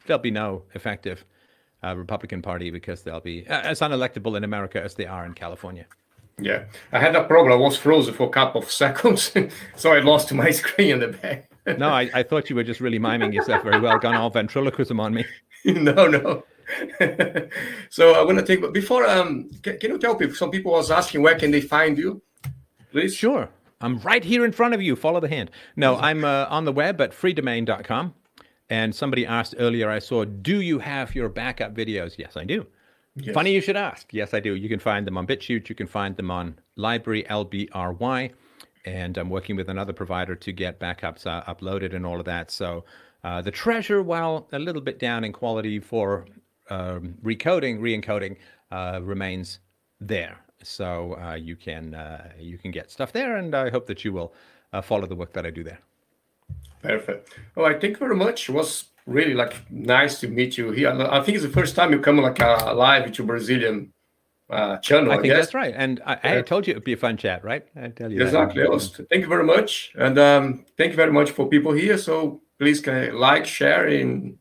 [0.07, 1.25] there'll be no effective
[1.83, 5.33] uh, Republican Party because they'll be uh, as unelectable in America as they are in
[5.33, 5.87] California.
[6.39, 7.53] Yeah, I had a problem.
[7.53, 9.33] I was frozen for a couple of seconds,
[9.77, 11.51] so I lost my screen in the back.
[11.79, 15.01] no, I, I thought you were just really miming yourself very well, gone all ventriloquism
[15.01, 15.25] on me.
[15.65, 16.45] no, no.
[17.91, 19.07] so I'm gonna take but before.
[19.07, 20.35] Um, can, can, you tell people?
[20.35, 22.23] Some people was asking where can they find you,
[22.91, 23.15] please.
[23.15, 23.49] Sure,
[23.81, 24.97] I'm right here in front of you.
[24.97, 25.51] Follow the hand.
[25.77, 28.15] No, I'm uh, on the web at freedomain.com.
[28.69, 32.19] And somebody asked earlier, I saw, do you have your backup videos?
[32.19, 32.67] Yes, I do.
[33.15, 33.35] Yes.
[33.35, 34.13] Funny you should ask.
[34.13, 34.55] Yes, I do.
[34.55, 35.69] You can find them on BitChute.
[35.69, 38.33] You can find them on LBRY, L-B-R-Y.
[38.85, 42.51] And I'm working with another provider to get backups uh, uploaded and all of that.
[42.51, 42.85] So
[43.25, 46.27] uh, the treasure, while a little bit down in quality for
[46.69, 48.37] um, recoding, re-encoding,
[48.71, 49.61] uh, remains
[50.01, 50.39] there.
[50.67, 54.13] So uh, you can uh, you can get stuff there, and I hope that you
[54.13, 54.35] will
[54.73, 55.79] uh, follow the work that I do there.
[56.83, 57.39] Perfect.
[57.57, 58.49] Oh, I thank you very much.
[58.49, 60.91] It was really like nice to meet you here.
[60.91, 63.93] I think it's the first time you come like a live to Brazilian
[64.51, 65.13] uh, channel.
[65.13, 65.47] I, I think guess.
[65.47, 65.75] that's right.
[65.77, 67.65] And I, I told you it'd be a fun chat, right?
[67.77, 68.65] I tell you exactly.
[69.11, 71.97] Thank you very much, and um, thank you very much for people here.
[71.97, 74.37] So please can like, share, and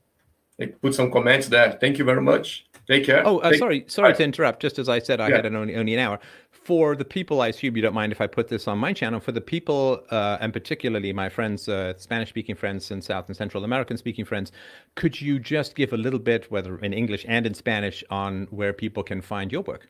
[0.81, 1.77] put some comments there.
[1.79, 2.65] Thank you very much.
[2.87, 3.23] Take care.
[3.25, 4.61] Oh, uh, Take, sorry, sorry to interrupt.
[4.61, 5.37] Just as I said, I yeah.
[5.37, 6.19] had an only only an hour.
[6.51, 9.19] For the people, I assume you don't mind if I put this on my channel.
[9.19, 13.63] For the people, uh, and particularly my friends, uh, Spanish-speaking friends and South and Central
[13.63, 14.51] American-speaking friends,
[14.95, 18.73] could you just give a little bit, whether in English and in Spanish, on where
[18.73, 19.89] people can find your work?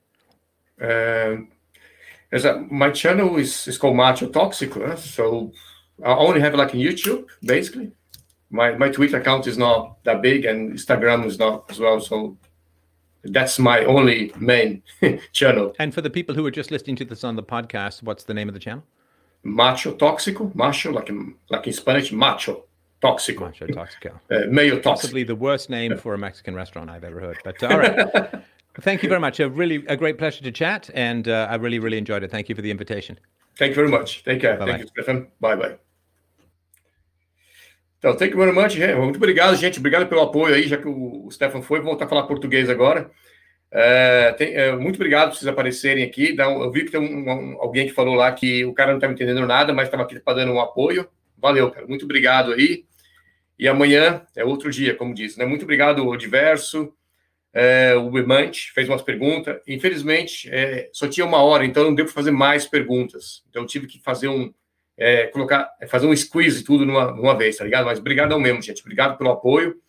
[0.82, 1.48] Um,
[2.34, 5.54] a, my channel is, is called Macho Tóxico, so
[6.04, 7.93] I only have like a YouTube, basically.
[8.50, 12.00] My my Twitter account is not that big, and Instagram is not as well.
[12.02, 12.38] So
[13.26, 14.84] that's my only main
[15.34, 15.73] channel.
[15.80, 18.34] And for the people who are just listening to this on the podcast, what's the
[18.34, 18.84] name of the channel?
[19.43, 22.65] Macho Tóxico, macho like in, like in Spanish, macho
[23.01, 23.41] tóxico.
[23.41, 24.19] Macho tóxico.
[24.32, 24.84] Uh, meio tóxico.
[24.84, 27.38] Possibly the worst name for a Mexican restaurant I've ever heard.
[27.43, 28.43] But uh, all right.
[28.82, 29.39] Thank you very much.
[29.39, 32.32] A really a great pleasure to chat, and uh, I really really enjoyed it.
[32.32, 33.17] Thank you for the invitation.
[33.57, 34.23] Thank you very much.
[34.26, 34.57] Take care.
[34.57, 35.28] Bye Thank you, Stefan.
[35.39, 35.78] Bye bye.
[38.06, 38.78] Então, thank you very much.
[39.01, 39.80] Muito obrigado, gente.
[39.80, 41.80] Obrigado pelo apoio aí, já que o Stefan foi.
[41.80, 43.10] Vou voltar a falar português agora.
[43.72, 46.36] É, tem, é, muito obrigado por vocês aparecerem aqui.
[46.38, 49.12] eu vi que tem um, um, alguém que falou lá que o cara não estava
[49.12, 51.10] entendendo nada, mas estava aqui para dando um apoio.
[51.36, 51.88] Valeu, cara.
[51.88, 52.86] Muito obrigado aí.
[53.58, 55.39] E amanhã é outro dia, como disse.
[55.39, 55.45] Né?
[55.45, 56.93] Muito obrigado, o Diverso.
[57.51, 59.60] É, o Bemante fez umas perguntas.
[59.68, 63.41] Infelizmente, é, só tinha uma hora, então não deu para fazer mais perguntas.
[63.49, 64.53] Então, eu tive que fazer um,
[64.98, 67.86] é, colocar, é, fazer um squeeze tudo numa, numa vez, tá ligado?
[67.86, 68.82] Mas obrigado mesmo, gente.
[68.82, 69.80] Obrigado pelo apoio.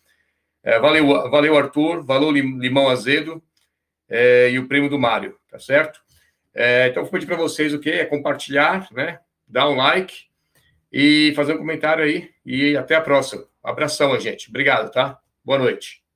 [0.63, 2.03] É, valeu, valeu, Arthur.
[2.03, 3.41] Valeu, Limão Azedo.
[4.09, 5.99] É, e o prêmio do Mário, tá certo?
[6.53, 9.19] É, então, vou pedir para vocês o que é compartilhar, né?
[9.47, 10.25] Dar um like
[10.91, 12.29] e fazer um comentário aí.
[12.45, 13.45] E até a próxima.
[13.63, 14.49] abração, gente.
[14.49, 15.19] Obrigado, tá?
[15.43, 16.06] Boa noite.